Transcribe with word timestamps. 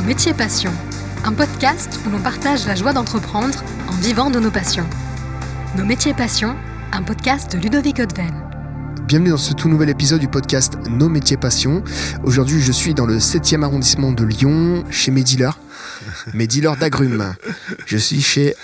Nos 0.00 0.06
métiers 0.06 0.32
passions, 0.32 0.72
un 1.24 1.34
podcast 1.34 2.00
où 2.06 2.10
l'on 2.10 2.20
partage 2.20 2.66
la 2.66 2.74
joie 2.74 2.94
d'entreprendre 2.94 3.62
en 3.86 3.92
vivant 3.96 4.30
de 4.30 4.40
nos 4.40 4.50
passions. 4.50 4.86
Nos 5.76 5.84
métiers 5.84 6.14
passions, 6.14 6.56
un 6.90 7.02
podcast 7.02 7.54
de 7.54 7.58
Ludovic 7.58 7.98
Odven. 7.98 8.32
Bienvenue 9.06 9.28
dans 9.28 9.36
ce 9.36 9.52
tout 9.52 9.68
nouvel 9.68 9.90
épisode 9.90 10.20
du 10.20 10.28
podcast 10.28 10.78
Nos 10.88 11.10
métiers 11.10 11.36
passions. 11.36 11.84
Aujourd'hui, 12.24 12.62
je 12.62 12.72
suis 12.72 12.94
dans 12.94 13.04
le 13.04 13.18
7e 13.18 13.62
arrondissement 13.62 14.12
de 14.12 14.24
Lyon, 14.24 14.84
chez 14.90 15.10
mes 15.10 15.22
dealers, 15.22 15.58
mes 16.32 16.46
dealers 16.46 16.78
d'agrumes. 16.78 17.34
Je 17.84 17.98
suis 17.98 18.22
chez 18.22 18.54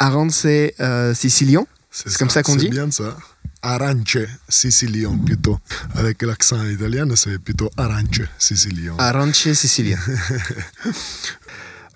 Arance 0.00 0.46
euh, 0.46 1.14
Sicilian. 1.14 1.68
C'est 1.92 2.16
comme 2.16 2.30
ça 2.30 2.42
qu'on 2.42 2.56
dit 2.56 2.64
C'est 2.64 2.70
bien 2.70 2.90
ça. 2.90 3.16
Arance 3.62 4.18
Sicilian 4.48 5.16
plutôt. 5.18 5.58
Avec 5.94 6.22
l'accent 6.22 6.64
italien, 6.66 7.06
c'est 7.14 7.38
plutôt 7.38 7.70
Arance 7.76 8.20
Sicilian. 8.36 8.96
Arance 8.98 9.52
Sicilian. 9.52 9.98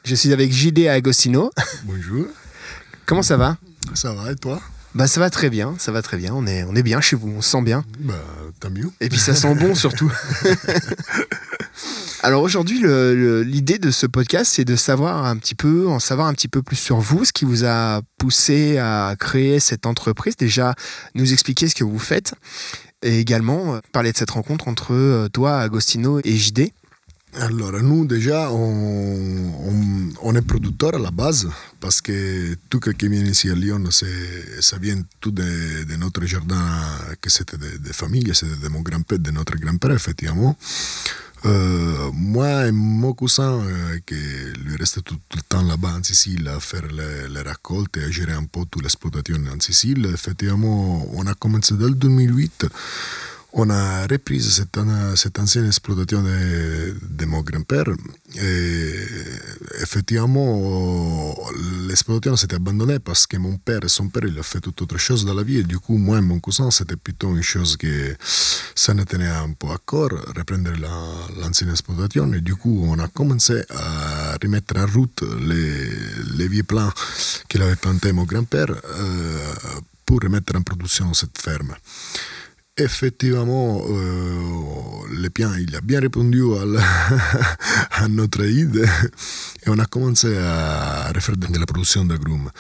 je 0.05 0.15
suis 0.15 0.33
avec 0.33 0.53
JD 0.53 0.87
Agostino. 0.87 1.51
Bonjour. 1.85 2.27
Comment 3.05 3.23
ça 3.23 3.37
va? 3.37 3.57
Ça 3.95 4.15
va 4.15 4.31
et 4.31 4.37
toi? 4.37 4.61
Bah 4.95 5.07
ça 5.07 5.21
va 5.21 5.29
très 5.29 5.51
bien, 5.51 5.75
ça 5.79 5.93
va 5.93 6.03
très 6.03 6.17
bien. 6.17 6.33
On 6.35 6.47
est, 6.47 6.63
on 6.65 6.75
est 6.75 6.83
bien 6.83 7.01
chez 7.01 7.17
vous, 7.17 7.29
on 7.37 7.43
se 7.43 7.51
sent 7.51 7.63
bien. 7.63 7.85
Bah 7.99 8.15
tant 8.61 8.71
mieux. 8.71 8.91
Et 9.01 9.09
puis 9.09 9.19
ça 9.19 9.35
sent 9.35 9.55
bon 9.55 9.75
surtout. 9.75 10.13
Alors 12.23 12.43
aujourd'hui, 12.43 12.81
l'idée 13.45 13.79
de 13.79 13.91
ce 13.91 14.07
podcast, 14.07 14.53
c'est 14.55 14.65
de 14.65 14.75
savoir 14.75 15.27
un 15.27 15.37
petit 15.37 15.55
peu, 15.55 15.87
en 15.87 16.01
savoir 16.01 16.27
un 16.27 16.33
petit 16.33 16.49
peu 16.49 16.63
plus 16.63 16.77
sur 16.77 16.99
vous, 16.99 17.25
ce 17.25 17.33
qui 17.33 17.45
vous 17.45 17.65
a 17.65 18.01
poussé 18.19 18.79
à 18.79 19.15
créer 19.19 19.61
cette 19.61 19.87
entreprise. 19.87 20.37
Déjà, 20.37 20.75
nous 21.15 21.33
expliquer 21.33 21.69
ce 21.69 21.75
que 21.75 21.85
vous 21.85 21.99
faites, 21.99 22.35
et 23.03 23.21
également 23.21 23.75
euh, 23.75 23.81
parler 23.93 24.13
de 24.13 24.17
cette 24.17 24.31
rencontre 24.31 24.69
entre 24.69 24.93
euh, 24.93 25.29
toi, 25.29 25.61
Agostino 25.61 26.21
et 26.25 26.37
JD. 26.37 26.73
Alors, 27.35 27.73
nous, 27.83 28.07
déjà, 28.07 28.51
on, 28.51 28.57
on- 29.69 30.13
on 30.23 30.35
est 30.35 30.43
producteur 30.43 30.95
à 30.95 30.99
la 30.99 31.11
base 31.11 31.47
parce 31.81 32.01
que 32.01 32.55
tout 32.71 32.81
ce 32.83 32.91
qui 32.91 33.09
vient 33.09 33.25
ici 33.25 33.51
à 33.51 33.55
Lyon, 33.55 33.83
ça 33.91 34.79
vient 34.79 35.03
tout 35.21 35.31
de, 35.33 35.85
de 35.85 35.97
notre 35.97 36.25
jardin, 36.25 36.57
que 37.21 37.29
c'était 37.29 37.59
de, 37.59 37.77
de 37.77 37.93
famille, 37.93 38.31
c'était 38.33 38.57
de 38.57 38.69
mon 38.69 38.81
grand-père, 38.81 39.19
de 39.19 39.31
notre 39.33 39.57
grand-père, 39.57 39.91
effectivement. 39.93 40.57
Euh, 41.45 42.11
moi 42.15 42.67
et 42.69 42.73
mon 42.73 43.13
cousin, 43.13 43.61
euh, 43.61 43.99
qui 44.07 44.15
lui 44.65 44.77
restait 44.77 45.03
tout, 45.03 45.17
tout 45.29 45.37
le 45.37 45.43
temps 45.43 45.63
là-bas 45.63 45.95
en 45.99 46.03
Sicile 46.03 46.49
à 46.49 46.59
faire 46.59 46.87
les, 46.91 47.29
les 47.29 47.43
récoltes 47.43 47.97
et 47.99 48.05
à 48.05 48.11
gérer 48.11 48.33
un 48.33 48.45
peu 48.45 48.61
toute 48.71 48.83
l'exploitation 48.83 49.37
en 49.55 49.61
Sicile, 49.61 50.09
effectivement, 50.13 51.07
on 51.13 51.27
a 51.27 51.35
commencé 51.35 51.75
dès 51.75 51.85
le 51.89 51.95
2008 51.95 52.67
on 53.59 53.71
a 53.71 54.07
repris 54.07 54.43
cette, 54.43 54.77
an- 54.77 55.17
cette 55.17 55.39
ancienne 55.39 55.67
exploitation 55.67 56.23
de, 56.23 57.25
mon 57.25 57.41
grand-père 57.41 57.87
et 58.39 58.93
effectivement 59.81 61.35
l'exploitation 61.89 62.37
s'était 62.37 62.57
abandonnée 62.57 62.99
parce 62.99 63.27
que 63.27 63.39
mon 63.39 63.57
père 63.57 63.83
et 63.83 63.89
son 63.89 64.09
père 64.09 64.25
il 64.27 64.39
a 64.39 64.43
fait 64.43 64.61
toute 64.61 64.81
autre 64.83 64.99
chose 64.99 65.25
dans 65.25 65.33
la 65.35 65.43
vie 65.43 65.65
du 65.65 65.79
coup 65.79 65.97
moi 65.97 66.19
et 66.19 66.21
mon 66.21 66.39
cousin 66.39 66.71
c'était 66.71 66.97
plutôt 66.97 67.35
une 67.35 67.43
chose 67.43 67.77
que 67.79 68.15
ça 68.75 68.95
tenait 68.95 69.27
un 69.27 69.53
peu 69.59 69.69
à 69.69 69.79
corps 69.85 70.11
reprendre 70.37 70.71
la- 70.79 71.41
l'ancienne 71.41 71.71
exploitation 71.71 72.31
et 72.35 72.43
du 72.43 72.55
coup 72.57 72.85
on 72.87 72.99
a 72.99 73.09
commencé 73.09 73.63
à 73.71 74.37
remettre 74.43 74.77
en 74.79 74.87
route 74.87 75.23
les, 75.41 76.49
vieux 76.49 76.63
plans 76.63 76.93
qu'il 77.49 77.63
avait 77.63 77.77
plantés 77.77 78.13
mon 78.13 78.25
grand-père 78.25 78.71
euh, 78.71 79.39
pour 80.05 80.21
remettre 80.23 80.55
en 80.57 80.63
production 80.63 81.13
cette 81.15 81.41
ferme. 81.41 81.75
Effectivement, 82.79 83.81
euh, 83.89 84.39
le 85.11 85.29
bien, 85.31 85.57
il 85.59 85.75
a 85.77 85.81
bien 85.81 85.99
répondu 86.01 86.43
à, 86.61 86.67
la- 86.67 86.83
à 88.05 88.09
notre 88.09 88.43
aide 88.45 88.77
et 89.65 89.71
on 89.71 89.79
a 89.79 89.87
commencé 89.87 90.37
à 90.37 91.11
refaire 91.15 91.39
de 91.39 91.59
la 91.59 91.65
production 91.65 92.05
d'agrumes. 92.05 92.51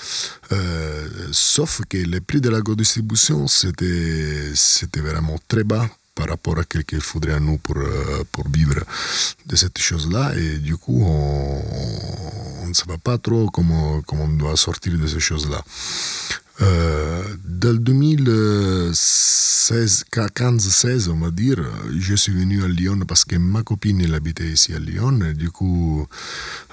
Euh, 0.52 1.06
sauf 1.32 1.82
que 1.88 1.98
le 1.98 2.20
prix 2.22 2.40
de 2.40 2.48
la 2.48 2.62
distribution, 2.62 3.46
c'était 3.46 4.52
c'était 4.54 5.00
vraiment 5.00 5.38
très 5.48 5.64
bas 5.64 5.86
par 6.14 6.28
rapport 6.28 6.58
à 6.58 6.62
ce 6.62 6.78
qu'il 6.78 7.02
faudrait 7.02 7.34
à 7.34 7.40
nous 7.40 7.58
pour, 7.58 7.76
pour 8.32 8.48
vivre 8.48 8.80
de 9.44 9.54
cette 9.54 9.78
chose-là. 9.78 10.34
Et 10.38 10.56
du 10.56 10.78
coup, 10.78 11.04
on 11.04 12.66
ne 12.66 12.72
sait 12.72 12.84
pas 13.04 13.18
trop 13.18 13.50
comment, 13.50 14.00
comment 14.00 14.24
on 14.24 14.28
doit 14.28 14.56
sortir 14.56 14.96
de 14.98 15.06
ces 15.06 15.20
choses-là. 15.20 15.62
Euh, 16.62 17.22
le 17.62 17.78
2016, 17.78 20.04
15-16, 20.12 21.08
on 21.10 21.18
va 21.18 21.30
dire, 21.30 21.58
je 21.98 22.14
suis 22.14 22.32
venu 22.32 22.62
à 22.62 22.68
Lyon 22.68 22.98
parce 23.08 23.24
que 23.24 23.34
ma 23.36 23.62
copine 23.64 24.00
elle 24.00 24.14
habitait 24.14 24.46
ici 24.46 24.72
à 24.72 24.78
Lyon. 24.78 25.18
Du 25.34 25.50
coup, 25.50 26.06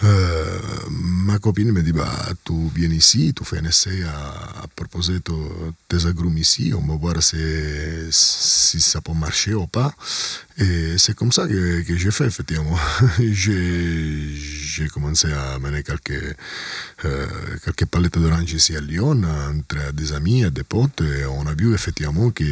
euh, 0.04 0.60
ma 0.92 1.40
copine 1.40 1.72
me 1.72 1.82
dit 1.82 1.94
bah, 1.94 2.12
Tu 2.46 2.54
viens 2.76 2.92
ici, 2.92 3.34
tu 3.36 3.44
fais 3.44 3.58
un 3.60 3.66
essai 3.66 4.04
à, 4.04 4.62
à 4.64 4.68
proposer 4.76 5.20
to- 5.22 5.74
tes 5.90 6.06
agrumes 6.06 6.38
ici, 6.38 6.74
on 6.78 6.86
va 6.86 6.96
voir 6.96 7.22
si, 7.24 7.38
ça 8.12 9.02
peut 9.02 9.14
marcher 9.14 9.56
ou 9.56 9.66
pas. 9.68 9.94
Et 10.60 10.98
c'est 11.00 11.16
comme 11.16 11.32
ça 11.32 11.48
que, 11.48 11.82
que 11.82 11.98
j'ai 11.98 12.12
fait, 12.12 12.28
effectivement. 12.28 12.78
j'ai 13.20 14.30
j'ai 14.74 14.88
commencé 14.88 15.32
à 15.32 15.60
mener 15.60 15.84
quelques, 15.84 16.36
euh, 17.06 17.28
quelques 17.64 17.86
palettes 17.86 18.18
d'oranges 18.18 18.52
ici 18.54 18.76
à 18.76 18.82
Lyon, 18.82 19.22
entre 19.80 19.94
des 19.94 20.14
amis 20.14 20.44
et 20.44 20.52
des 20.52 20.64
potes, 20.64 21.02
et 21.02 21.26
on 21.26 21.46
a 21.48 21.54
vu 21.54 21.74
effectivement 21.74 22.30
qu'il 22.32 22.48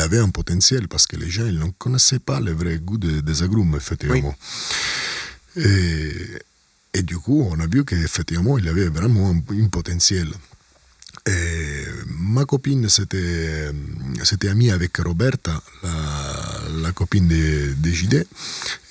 avait 0.00 0.18
un 0.18 0.30
potentiel 0.30 0.88
parce 0.88 1.06
que 1.06 1.16
les 1.16 1.30
gens 1.30 1.46
ils 1.46 1.58
ne 1.58 1.70
connaissaient 1.78 2.18
pas 2.18 2.40
le 2.40 2.52
vrai 2.52 2.78
goût 2.78 2.98
de- 2.98 3.20
des 3.20 3.42
agrumes, 3.42 3.74
effectivement. 3.76 4.36
Et, 5.56 6.12
et 6.94 7.02
du 7.02 7.18
coup, 7.18 7.46
on 7.50 7.58
a 7.60 7.66
vu 7.66 7.84
qu'effectivement, 7.84 8.58
il 8.58 8.68
avait 8.68 8.88
vraiment 8.88 9.30
un, 9.30 9.38
un 9.64 9.68
potentiel. 9.68 10.28
Et 11.26 11.84
ma 12.06 12.44
copine 12.44 12.88
s'était 12.88 13.72
amie 14.48 14.70
avec 14.70 14.96
Roberta, 14.98 15.60
la, 15.82 16.62
la 16.82 16.92
copine 16.92 17.28
de, 17.28 17.74
de 17.76 17.90
JD, 17.90 18.24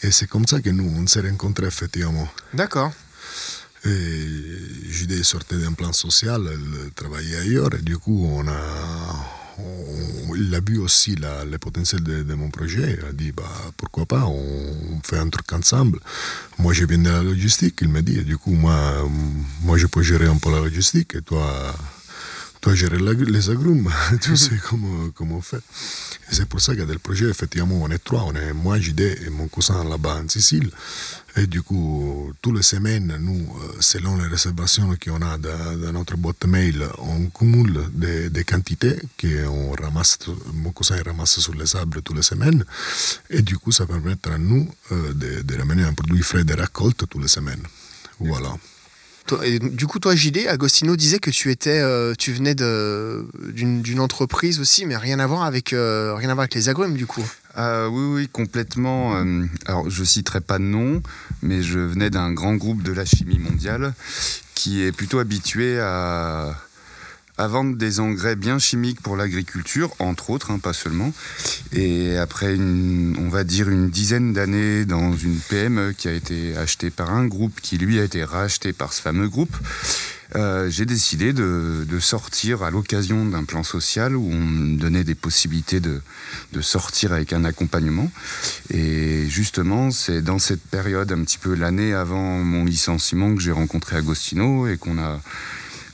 et 0.03 0.12
c'est 0.12 0.28
comme 0.28 0.45
ça 0.45 0.59
que 0.62 0.69
nous, 0.69 0.84
on 0.97 1.07
s'est 1.07 1.22
rencontrés 1.22 1.66
effectivement. 1.68 2.28
D'accord. 2.53 2.91
JD 3.85 5.23
sortait 5.23 5.57
d'un 5.57 5.73
plan 5.73 5.93
social, 5.93 6.41
elle 6.51 6.91
travaillait 6.93 7.38
ailleurs, 7.38 7.73
et 7.75 7.81
du 7.81 7.97
coup, 7.97 8.27
on 8.31 8.47
a, 8.47 8.61
il 10.35 10.53
a 10.53 10.59
vu 10.59 10.77
aussi 10.79 11.15
la- 11.15 11.45
le 11.45 11.57
potentiel 11.57 12.01
de, 12.03 12.33
mon 12.33 12.49
projet. 12.49 12.97
Il 12.99 13.05
a 13.05 13.11
dit, 13.13 13.31
bah, 13.31 13.43
pourquoi 13.77 14.05
pas, 14.05 14.25
on 14.25 14.99
fait 15.03 15.17
un 15.17 15.29
truc 15.29 15.51
ensemble. 15.53 15.99
Moi, 16.59 16.73
je 16.73 16.85
viens 16.85 16.97
de 16.97 17.09
la 17.09 17.23
logistique, 17.23 17.77
il 17.81 17.89
m'a 17.89 18.01
dit, 18.01 18.21
du 18.23 18.38
coup, 18.38 18.51
moi, 18.51 19.07
moi, 19.63 19.77
je 19.77 19.88
peux 19.88 20.01
gérer 20.01 20.27
un 20.27 20.38
peu 20.38 20.51
la 20.51 20.59
logistique, 20.59 21.15
et 21.15 21.21
toi, 21.21 21.75
toi 22.62 22.73
gérer 22.75 22.97
les 22.97 23.50
agrumes, 23.50 23.90
tu 24.22 24.35
sais 24.35 24.57
comment, 24.69 25.09
comment 25.13 25.38
on 25.38 25.41
fait. 25.41 25.57
Et 26.29 26.35
c'est 26.35 26.45
pour 26.45 26.59
ça 26.59 26.75
que 26.75 26.81
le 26.81 26.97
projet, 27.00 27.29
effectivement, 27.29 27.79
on 27.81 27.90
est 27.90 28.03
trois, 28.03 28.23
on 28.23 28.34
est 28.34 28.53
moi, 28.53 28.79
JD 28.79 29.01
et 29.01 29.29
mon 29.29 29.47
cousin 29.47 29.84
là-bas 29.84 30.22
en 30.23 30.28
Sicile. 30.28 30.69
Et 31.35 31.45
du 31.45 31.62
coup, 31.62 32.34
toutes 32.41 32.56
les 32.56 32.63
semaines, 32.63 33.16
nous, 33.19 33.47
selon 33.79 34.18
les 34.18 34.28
réservations 34.28 34.90
qu'on 35.03 35.22
a 35.22 35.38
dans, 35.38 35.78
dans 35.79 35.94
notre 35.94 36.18
boîte 36.18 36.45
mail, 36.45 36.84
on 36.97 37.28
cumule 37.28 37.79
des, 37.94 38.29
des 38.31 38.44
quantités 38.44 38.97
qu'on 39.22 39.72
ramasse, 39.74 40.18
mon 40.53 40.72
cousin 40.72 41.01
ramasse 41.06 41.39
sur 41.39 41.53
les 41.53 41.75
arbres 41.75 42.01
toutes 42.01 42.16
les 42.16 42.24
semaines. 42.24 42.66
Et 43.29 43.44
du 43.44 43.57
coup, 43.57 43.72
ça 43.72 43.85
permet 43.85 44.18
à 44.25 44.38
nous 44.39 44.68
euh, 44.91 45.13
de, 45.13 45.41
de 45.44 45.56
ramener 45.57 45.84
un 45.84 45.94
produit 45.94 46.24
frais 46.24 46.44
de 46.44 46.53
récolte 46.56 47.07
toutes 47.07 47.22
les 47.22 47.28
semaines. 47.28 47.63
Voilà. 48.19 48.56
Du 49.61 49.88
coup, 49.88 49.99
toi, 49.99 50.15
JD, 50.15 50.47
Agostino 50.47 50.95
disait 50.95 51.19
que 51.19 51.29
tu 51.29 51.51
étais, 51.51 51.79
euh, 51.79 52.13
tu 52.17 52.31
venais 52.31 52.55
d'une 52.55 53.99
entreprise 53.99 54.59
aussi, 54.59 54.85
mais 54.85 54.95
rien 54.95 55.19
à 55.19 55.27
voir 55.27 55.43
avec, 55.43 55.73
euh, 55.73 56.13
rien 56.15 56.29
à 56.29 56.33
voir 56.33 56.43
avec 56.43 56.55
les 56.55 56.69
agrumes, 56.69 56.95
du 56.95 57.05
coup. 57.05 57.25
Ah 57.55 57.89
oui, 57.89 58.03
oui, 58.13 58.29
complètement. 58.29 59.15
Euh, 59.17 59.45
alors, 59.65 59.89
je 59.89 60.03
citerai 60.03 60.41
pas 60.41 60.59
de 60.59 60.63
nom, 60.63 61.01
mais 61.41 61.62
je 61.62 61.79
venais 61.79 62.09
d'un 62.09 62.31
grand 62.31 62.56
groupe 62.56 62.83
de 62.83 62.91
la 62.91 63.06
chimie 63.06 63.39
mondiale 63.39 63.94
qui 64.56 64.83
est 64.83 64.91
plutôt 64.91 65.19
habitué 65.19 65.79
à, 65.79 66.56
à 67.38 67.48
vendre 67.48 67.75
des 67.75 68.00
engrais 68.00 68.36
bien 68.36 68.60
chimiques 68.60 69.01
pour 69.01 69.16
l'agriculture, 69.16 69.94
entre 70.00 70.31
autres, 70.31 70.51
hein, 70.51 70.60
pas 70.60 70.74
seulement. 70.74 71.13
Et 71.72 72.18
après, 72.18 72.56
on 72.57 73.30
va 73.30 73.44
dire 73.44 73.69
une 73.69 73.89
dizaine 73.89 74.34
d'années 74.34 74.86
dans 74.86 75.16
une 75.16 75.38
PME 75.38 75.94
qui 75.94 76.07
a 76.07 76.13
été 76.13 76.57
achetée 76.57 76.89
par 76.89 77.12
un 77.12 77.25
groupe 77.25 77.60
qui, 77.62 77.78
lui, 77.78 78.00
a 78.00 78.04
été 78.04 78.24
racheté 78.24 78.74
par 78.74 78.94
ce 78.94 79.01
fameux 79.01 79.30
groupe, 79.30 79.56
euh, 80.36 80.69
j'ai 80.69 80.86
décidé 80.86 81.31
de, 81.31 81.86
sortir 82.00 82.63
à 82.63 82.69
l'occasion 82.69 83.25
d'un 83.25 83.44
plan 83.44 83.63
social 83.63 84.16
où 84.16 84.30
on 84.31 84.39
me 84.39 84.78
donnait 84.78 85.04
des 85.04 85.16
possibilités 85.16 85.80
de 85.80 86.01
sortir 86.62 87.12
avec 87.12 87.34
un 87.34 87.44
accompagnement. 87.44 88.12
Et 88.69 89.25
justement, 89.30 89.92
c'est 89.92 90.22
dans 90.22 90.39
cette 90.39 90.62
période, 90.62 91.12
un 91.12 91.24
petit 91.24 91.38
peu 91.38 91.56
l'année 91.56 91.94
avant 91.94 92.39
mon 92.39 92.66
licenciement, 92.66 93.34
que 93.36 93.42
j'ai 93.42 93.51
rencontré 93.51 93.95
Agostino 93.95 94.68
et 94.68 94.78
qu'on 94.78 95.00
a 95.00 95.19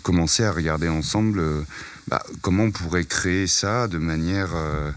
commencé 0.03 0.43
à 0.43 0.51
regarder 0.51 0.89
ensemble 0.89 1.39
euh, 1.39 1.61
bah, 2.07 2.23
comment 2.41 2.65
on 2.65 2.71
pourrait 2.71 3.05
créer 3.05 3.47
ça 3.47 3.87
de 3.87 3.97
manière 3.97 4.51
euh, 4.53 4.91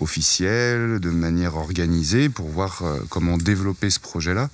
officielle, 0.00 1.00
de 1.00 1.10
manière 1.10 1.56
organisée, 1.56 2.28
pour 2.28 2.48
voir 2.48 2.82
comment 3.08 3.38
développer 3.38 3.90
ce 3.90 4.00
projet-là. 4.00 4.48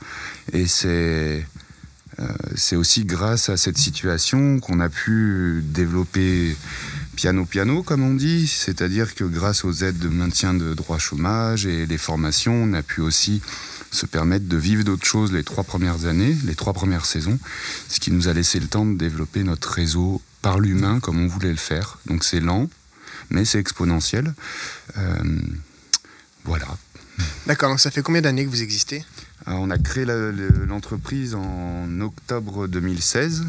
Et 0.53 0.67
c'est 0.67 1.47
c'est 2.57 2.75
aussi 2.75 3.05
grâce 3.05 3.49
à 3.49 3.57
cette 3.57 3.79
situation 3.79 4.59
qu'on 4.59 4.81
a 4.81 4.89
pu 4.89 5.63
développer 5.65 6.57
piano-piano, 7.15 7.83
comme 7.83 8.03
on 8.03 8.15
dit, 8.15 8.49
c'est-à-dire 8.49 9.15
que 9.15 9.25
grâce 9.25 9.65
aux 9.65 9.73
aides 9.73 9.99
de 9.99 10.09
maintien 10.09 10.55
de 10.55 10.75
droit 10.75 10.99
chômage 10.99 11.67
et 11.67 11.87
les 11.87 11.99
formations, 11.99 12.55
on 12.55 12.73
a 12.75 12.83
pu 12.83 13.01
aussi 13.01 13.41
se 13.91 14.07
permettre 14.07 14.47
de 14.47 14.57
vivre 14.57 14.85
d'autres 14.85 15.07
choses 15.07 15.33
les 15.33 15.45
trois 15.45 15.65
premières 15.65 16.07
années, 16.07 16.37
les 16.45 16.55
trois 16.55 16.73
premières 16.73 17.07
saisons, 17.07 17.39
ce 17.89 18.01
qui 18.01 18.11
nous 18.11 18.29
a 18.29 18.33
laissé 18.33 18.61
le 18.61 18.67
temps 18.67 18.87
de 18.87 18.97
développer 18.97 19.43
notre 19.43 19.71
réseau 19.71 20.23
par 20.43 20.61
l'humain 20.61 21.01
comme 21.01 21.21
on 21.21 21.27
voulait 21.27 21.51
le 21.51 21.57
faire. 21.57 21.99
Donc 22.07 22.25
c'est 22.25 22.41
lent, 22.41 22.69
mais 23.31 23.45
c'est 23.45 23.59
exponentiel. 23.59 24.35
Euh, 24.97 25.41
voilà. 26.45 26.67
D'accord, 27.47 27.71
donc 27.71 27.81
ça 27.81 27.91
fait 27.91 28.03
combien 28.03 28.21
d'années 28.21 28.45
que 28.45 28.51
vous 28.51 28.63
existez? 28.63 29.05
On 29.47 29.71
a 29.71 29.79
créé 29.79 30.05
l'entreprise 30.05 31.35
en 31.35 32.01
octobre 32.01 32.67
2016, 32.67 33.45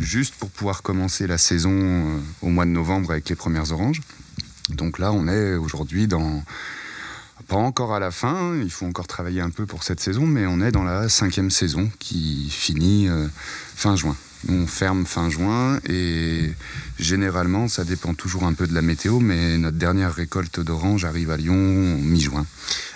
juste 0.00 0.34
pour 0.36 0.48
pouvoir 0.48 0.82
commencer 0.82 1.26
la 1.26 1.38
saison 1.38 1.72
euh, 1.72 2.18
au 2.40 2.48
mois 2.48 2.64
de 2.64 2.70
novembre 2.70 3.10
avec 3.10 3.28
les 3.28 3.36
premières 3.36 3.70
oranges. 3.72 4.00
Donc 4.70 4.98
là, 4.98 5.12
on 5.12 5.28
est 5.28 5.54
aujourd'hui 5.56 6.06
dans 6.06 6.42
pas 7.48 7.56
encore 7.56 7.94
à 7.94 7.98
la 7.98 8.10
fin, 8.10 8.54
il 8.56 8.70
faut 8.70 8.86
encore 8.86 9.06
travailler 9.06 9.40
un 9.40 9.50
peu 9.50 9.66
pour 9.66 9.82
cette 9.82 10.00
saison, 10.00 10.26
mais 10.26 10.46
on 10.46 10.60
est 10.60 10.70
dans 10.70 10.84
la 10.84 11.08
cinquième 11.08 11.50
saison 11.50 11.90
qui 11.98 12.48
finit 12.48 13.08
euh, 13.08 13.26
fin 13.74 13.96
juin. 13.96 14.16
On 14.48 14.66
ferme 14.66 15.06
fin 15.06 15.30
juin 15.30 15.80
et 15.88 16.52
généralement 16.98 17.66
ça 17.66 17.82
dépend 17.84 18.12
toujours 18.12 18.44
un 18.44 18.52
peu 18.52 18.66
de 18.66 18.74
la 18.74 18.82
météo, 18.82 19.18
mais 19.18 19.56
notre 19.58 19.78
dernière 19.78 20.14
récolte 20.14 20.60
d'oranges 20.60 21.04
arrive 21.04 21.30
à 21.30 21.36
Lyon 21.36 21.54
mi-juin. 21.54 22.46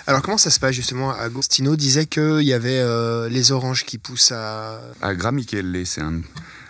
Alors 0.07 0.21
comment 0.21 0.37
ça 0.37 0.51
se 0.51 0.59
passe 0.59 0.75
justement? 0.75 1.11
Agostino 1.11 1.75
disait 1.75 2.05
qu'il 2.05 2.43
y 2.43 2.53
avait 2.53 2.79
euh, 2.79 3.29
les 3.29 3.51
oranges 3.51 3.83
qui 3.83 3.97
poussent 3.97 4.31
à... 4.31 4.79
À 5.01 5.15
Gramichelle, 5.15 5.81
c'est 5.85 6.01
un, 6.01 6.21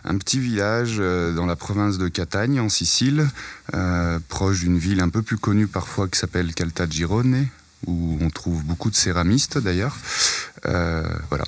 un, 0.06 0.18
petit 0.18 0.40
village 0.40 0.96
euh, 1.00 1.34
dans 1.34 1.46
la 1.46 1.58
province 1.58 1.98
de 1.98 2.08
Catagne 2.08 2.60
en 2.60 2.70
Sicile, 2.70 3.28
proche 4.30 4.62
d'une 4.62 4.78
ville 4.78 5.02
un 5.02 5.10
peu 5.10 5.22
plus 5.22 5.38
connue 5.38 5.68
parfois 5.68 6.08
qui 6.08 6.18
s'appelle 6.18 6.54
Caltagirone, 6.54 7.48
où 7.88 8.18
on 8.22 8.30
trouve 8.30 8.64
beaucoup 8.64 8.90
de 8.90 8.96
céramistes 8.96 9.58
d'ailleurs. 9.58 9.98
Euh, 10.66 11.08
voilà. 11.30 11.46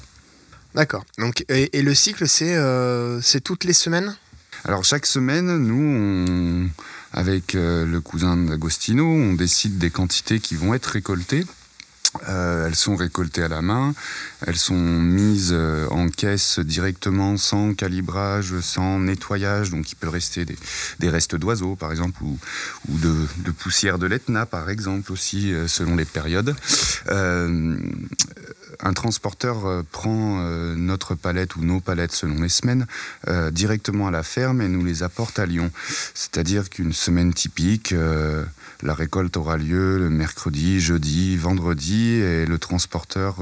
D'accord. 0.76 1.04
Donc, 1.18 1.44
et, 1.50 1.82
le 1.82 1.94
cycle, 1.94 2.26
euh, 2.42 3.20
c'est 3.22 3.42
toutes 3.42 3.66
les 3.66 3.74
semaines? 3.74 4.16
Alors 4.64 4.84
chaque 4.84 5.06
semaine, 5.06 5.58
nous, 5.58 6.70
avec 7.14 7.56
euh, 7.56 7.86
le 7.86 8.00
cousin 8.00 8.38
d'Agostino, 8.38 9.06
on 9.06 9.34
décide 9.34 9.78
des 9.80 9.90
quantités 9.90 10.40
qui 10.40 10.56
vont 10.56 10.74
être 10.74 10.86
récoltées. 10.86 11.46
Euh, 12.28 12.68
elles 12.68 12.76
sont 12.76 12.96
récoltées 12.96 13.44
à 13.44 13.48
la 13.48 13.62
main, 13.62 13.94
elles 14.46 14.58
sont 14.58 14.76
mises 14.76 15.52
euh, 15.54 15.88
en 15.90 16.10
caisse 16.10 16.60
directement 16.60 17.38
sans 17.38 17.74
calibrage, 17.74 18.60
sans 18.60 19.00
nettoyage, 19.00 19.70
donc 19.70 19.92
il 19.92 19.96
peut 19.96 20.10
rester 20.10 20.46
des, 20.46 21.10
restes 21.10 21.36
d'oiseaux 21.36 21.76
par 21.76 21.90
exemple 21.92 22.22
ou, 22.24 22.38
de, 22.90 23.52
poussière 23.52 23.98
de 23.98 24.08
l'Etna 24.08 24.46
par 24.46 24.70
exemple 24.70 25.12
aussi 25.12 25.54
euh, 25.54 25.68
selon 25.68 25.96
les 25.96 26.06
périodes. 26.06 26.56
Un 28.84 28.94
transporteur 28.94 29.84
prend 29.92 30.40
notre 30.76 31.14
palette 31.14 31.56
ou 31.56 31.64
nos 31.64 31.82
palettes 31.82 32.14
selon 32.14 32.42
les 32.42 32.50
semaines 32.50 32.88
directement 33.52 34.08
à 34.08 34.12
la 34.12 34.24
ferme 34.24 34.62
et 34.62 34.68
nous 34.68 34.84
les 34.84 35.04
apporte 35.04 35.38
à 35.40 35.46
Lyon. 35.46 35.70
C'est-à-dire 36.16 36.70
qu'une 36.70 36.94
semaine 36.94 37.34
typique, 37.34 37.94
la 38.84 38.94
récolte 38.94 39.38
aura 39.38 39.58
lieu 39.58 39.98
le 39.98 40.10
mercredi, 40.10 40.80
jeudi, 40.80 41.38
vendredi 41.38 42.14
et 42.14 42.46
le 42.46 42.58
transporteur 42.58 43.38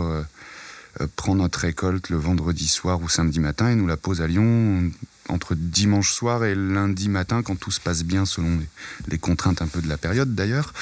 prend 1.16 1.36
notre 1.36 1.60
récolte 1.60 2.10
le 2.10 2.18
vendredi 2.18 2.68
soir 2.68 3.02
ou 3.02 3.10
samedi 3.10 3.40
matin 3.40 3.70
et 3.70 3.76
nous 3.76 3.88
la 3.88 3.98
pose 3.98 4.22
à 4.22 4.28
Lyon 4.28 4.92
entre 5.30 5.56
dimanche 5.56 6.12
soir 6.12 6.44
et 6.46 6.56
lundi 6.56 7.10
matin, 7.10 7.42
quand 7.44 7.56
tout 7.56 7.72
se 7.72 7.80
passe 7.80 8.04
bien 8.04 8.26
selon 8.26 8.60
les, 9.08 9.18
contraintes 9.18 9.62
un 9.62 9.68
peu 9.68 9.82
de 9.82 9.88
la 9.88 9.98
période 9.98 10.36
d'ailleurs. 10.36 10.74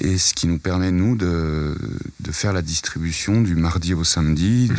Et 0.00 0.18
ce 0.18 0.34
qui 0.34 0.46
nous 0.46 0.58
permet, 0.58 0.92
nous, 0.92 1.16
de, 1.16 1.76
de 2.20 2.32
faire 2.32 2.52
la 2.52 2.62
distribution 2.62 3.40
du 3.40 3.56
mardi 3.56 3.94
au 3.94 4.04
samedi 4.04 4.70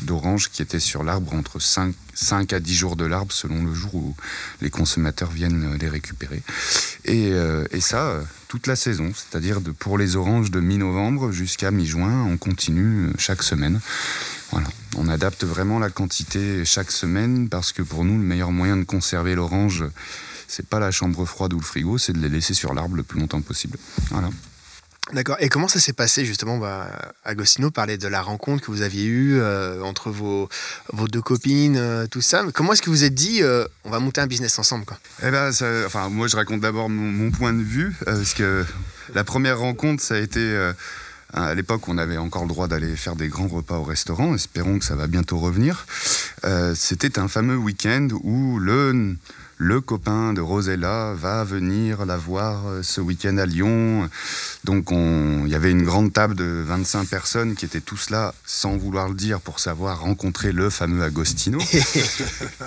d'oranges 0.00 0.50
qui 0.50 0.62
étaient 0.62 0.80
sur 0.80 1.04
l'arbre 1.04 1.32
entre 1.34 1.60
5, 1.60 1.94
5, 2.14 2.52
à 2.52 2.60
10 2.60 2.74
jours 2.74 2.96
de 2.96 3.04
l'arbre 3.04 3.32
selon 3.32 3.62
le 3.64 3.72
jour 3.72 3.94
où 3.94 4.16
les 4.60 4.70
consommateurs 4.70 5.30
viennent 5.30 5.76
les 5.80 5.88
récupérer. 5.88 6.42
Et, 7.04 7.30
euh, 7.32 7.64
et 7.70 7.80
ça, 7.80 8.20
toute 8.48 8.66
la 8.66 8.76
saison, 8.76 9.12
c'est-à-dire 9.14 9.60
pour 9.78 9.98
les 9.98 10.16
oranges 10.16 10.50
de 10.50 10.60
mi-novembre 10.60 11.30
jusqu'à 11.30 11.70
mi-juin, 11.70 12.24
on 12.24 12.36
continue 12.36 13.10
chaque 13.18 13.42
semaine. 13.42 13.80
Voilà. 14.50 14.68
On 14.96 15.08
adapte 15.08 15.44
vraiment 15.44 15.78
la 15.78 15.90
quantité 15.90 16.64
chaque 16.64 16.90
semaine 16.90 17.48
parce 17.48 17.72
que 17.72 17.82
pour 17.82 18.04
nous, 18.04 18.16
le 18.16 18.24
meilleur 18.24 18.50
moyen 18.50 18.76
de 18.76 18.84
conserver 18.84 19.34
l'orange, 19.34 19.84
c'est 20.46 20.66
pas 20.66 20.78
la 20.78 20.90
chambre 20.90 21.24
froide 21.24 21.52
ou 21.52 21.58
le 21.58 21.64
frigo, 21.64 21.98
c'est 21.98 22.12
de 22.12 22.18
les 22.18 22.28
laisser 22.28 22.54
sur 22.54 22.74
l'arbre 22.74 22.96
le 22.96 23.02
plus 23.02 23.20
longtemps 23.20 23.42
possible. 23.42 23.78
Voilà. 24.10 24.30
D'accord. 25.12 25.36
Et 25.40 25.48
comment 25.48 25.68
ça 25.68 25.80
s'est 25.80 25.94
passé 25.94 26.24
justement? 26.24 26.58
Bah, 26.58 26.90
Agostino 27.24 27.70
parlait 27.70 27.96
de 27.96 28.08
la 28.08 28.20
rencontre 28.20 28.64
que 28.64 28.70
vous 28.70 28.82
aviez 28.82 29.06
eue 29.06 29.40
euh, 29.40 29.82
entre 29.82 30.10
vos, 30.10 30.48
vos 30.92 31.08
deux 31.08 31.22
copines, 31.22 31.76
euh, 31.78 32.06
tout 32.06 32.20
ça. 32.20 32.44
Comment 32.52 32.74
est-ce 32.74 32.82
que 32.82 32.90
vous 32.90 33.04
êtes 33.04 33.14
dit 33.14 33.42
euh, 33.42 33.64
on 33.84 33.90
va 33.90 34.00
monter 34.00 34.20
un 34.20 34.26
business 34.26 34.58
ensemble 34.58 34.84
quoi? 34.84 34.98
Eh 35.22 35.30
ben, 35.30 35.50
enfin, 35.86 36.10
moi 36.10 36.28
je 36.28 36.36
raconte 36.36 36.60
d'abord 36.60 36.90
mon, 36.90 37.10
mon, 37.10 37.30
point 37.30 37.54
de 37.54 37.62
vue 37.62 37.94
parce 38.04 38.34
que 38.34 38.66
la 39.14 39.24
première 39.24 39.58
rencontre 39.58 40.02
ça 40.02 40.14
a 40.14 40.18
été 40.18 40.72
à 41.32 41.54
l'époque, 41.54 41.88
on 41.88 41.98
avait 41.98 42.16
encore 42.16 42.42
le 42.42 42.48
droit 42.48 42.68
d'aller 42.68 42.96
faire 42.96 43.14
des 43.14 43.28
grands 43.28 43.48
repas 43.48 43.76
au 43.76 43.84
restaurant. 43.84 44.34
Espérons 44.34 44.78
que 44.78 44.84
ça 44.84 44.96
va 44.96 45.06
bientôt 45.06 45.38
revenir. 45.38 45.86
Euh, 46.44 46.74
c'était 46.74 47.18
un 47.18 47.28
fameux 47.28 47.56
week-end 47.56 48.08
où 48.22 48.58
le 48.58 49.16
le 49.58 49.80
copain 49.80 50.32
de 50.32 50.40
Rosella 50.40 51.14
va 51.14 51.42
venir 51.42 52.06
la 52.06 52.16
voir 52.16 52.68
euh, 52.68 52.82
ce 52.84 53.00
week-end 53.00 53.36
à 53.38 53.46
Lyon. 53.46 54.08
Donc 54.64 54.90
il 54.92 55.48
y 55.48 55.54
avait 55.56 55.72
une 55.72 55.82
grande 55.82 56.12
table 56.12 56.36
de 56.36 56.62
25 56.64 57.08
personnes 57.08 57.56
qui 57.56 57.64
étaient 57.64 57.80
tous 57.80 58.10
là, 58.10 58.34
sans 58.46 58.76
vouloir 58.76 59.08
le 59.08 59.14
dire, 59.14 59.40
pour 59.40 59.58
savoir 59.58 60.00
rencontrer 60.00 60.52
le 60.52 60.70
fameux 60.70 61.02
Agostino. 61.02 61.58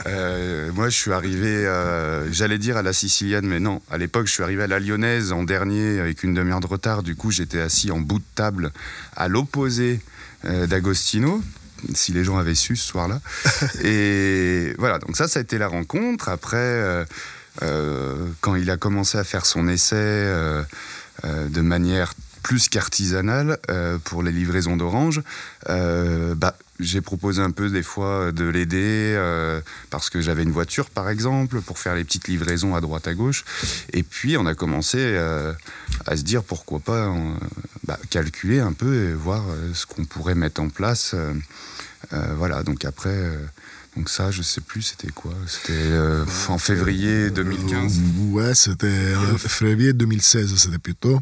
Euh, 0.08 0.72
moi, 0.74 0.90
je 0.90 0.96
suis 0.96 1.12
arrivé, 1.12 1.48
euh, 1.48 2.32
j'allais 2.32 2.58
dire 2.58 2.76
à 2.76 2.82
la 2.82 2.92
Sicilienne, 2.92 3.46
mais 3.46 3.60
non, 3.60 3.82
à 3.92 3.98
l'époque, 3.98 4.26
je 4.28 4.32
suis 4.32 4.44
arrivé 4.44 4.64
à 4.64 4.68
la 4.68 4.80
Lyonnaise 4.80 5.32
en 5.32 5.44
dernier 5.44 6.00
avec 6.00 6.24
une 6.24 6.34
demi-heure 6.34 6.60
de 6.60 6.68
retard. 6.68 7.04
Du 7.04 7.16
coup, 7.16 7.30
j'étais 7.30 7.60
assis 7.60 7.92
en 7.92 8.00
bout 8.00 8.20
de 8.20 8.24
table 8.36 8.72
à 9.16 9.28
l'opposé 9.28 10.00
d'Agostino 10.44 11.42
si 11.94 12.12
les 12.12 12.24
gens 12.24 12.38
avaient 12.38 12.56
su 12.56 12.76
ce 12.76 12.88
soir-là. 12.88 13.20
et 13.84 14.74
voilà, 14.78 15.00
donc 15.00 15.16
ça, 15.16 15.28
ça 15.28 15.40
a 15.40 15.42
été 15.42 15.58
la 15.58 15.68
rencontre. 15.68 16.30
Après, 16.30 16.58
euh, 16.58 17.06
euh, 17.64 18.28
quand 18.42 18.56
il 18.56 18.70
a 18.70 18.78
commencé 18.78 19.18
à 19.18 19.24
faire 19.24 19.46
son 19.46 19.68
essai 19.68 19.96
euh, 19.96 20.64
de 21.24 21.62
manière 21.62 22.14
plus 22.44 22.70
qu'artisanale 22.70 23.60
pour 24.04 24.24
les 24.24 24.32
livraisons 24.32 24.76
d'oranges, 24.76 25.22
bah, 25.68 26.56
j'ai 26.82 27.02
proposé 27.02 27.42
un 27.42 27.52
peu 27.52 27.70
des 27.70 27.84
fois 27.84 28.32
de 28.32 28.46
l'aider 28.46 29.18
parce 29.90 30.10
que 30.10 30.22
j'avais 30.22 30.44
une 30.44 30.52
voiture 30.52 30.90
par 30.90 31.10
exemple 31.10 31.62
pour 31.62 31.80
faire 31.80 31.96
les 31.96 32.04
petites 32.04 32.28
livraisons 32.28 32.76
à 32.76 32.82
droite 32.82 33.08
à 33.08 33.14
gauche. 33.14 33.46
Et 33.94 34.04
puis 34.04 34.38
on 34.38 34.46
a 34.46 34.56
commencé 34.56 35.18
à 36.06 36.18
se 36.18 36.24
dire 36.24 36.44
pourquoi 36.44 36.80
pas 36.80 37.14
bah, 37.84 38.00
calculer 38.10 38.60
un 38.60 38.74
peu 38.74 39.10
et 39.10 39.14
voir 39.14 39.44
ce 39.74 39.86
qu'on 39.86 40.06
pourrait 40.06 40.36
mettre 40.36 40.62
en 40.62 40.70
place 40.70 41.16
euh, 42.14 42.34
voilà, 42.36 42.64
donc 42.64 42.86
après, 42.86 43.10
euh, 43.10 43.38
donc 43.98 44.10
ça, 44.10 44.32
je 44.32 44.42
sais 44.42 44.62
plus, 44.62 44.82
c'était 44.82 45.12
quoi? 45.12 45.34
C'était 45.48 45.74
euh, 45.74 46.24
en 46.48 46.58
février 46.58 47.30
2015 47.30 48.00
Ouais, 48.30 48.56
c'était 48.56 49.14
en 49.16 49.38
février 49.38 49.92
2016, 49.92 50.56
c'était 50.56 50.78
plutôt. 50.78 51.20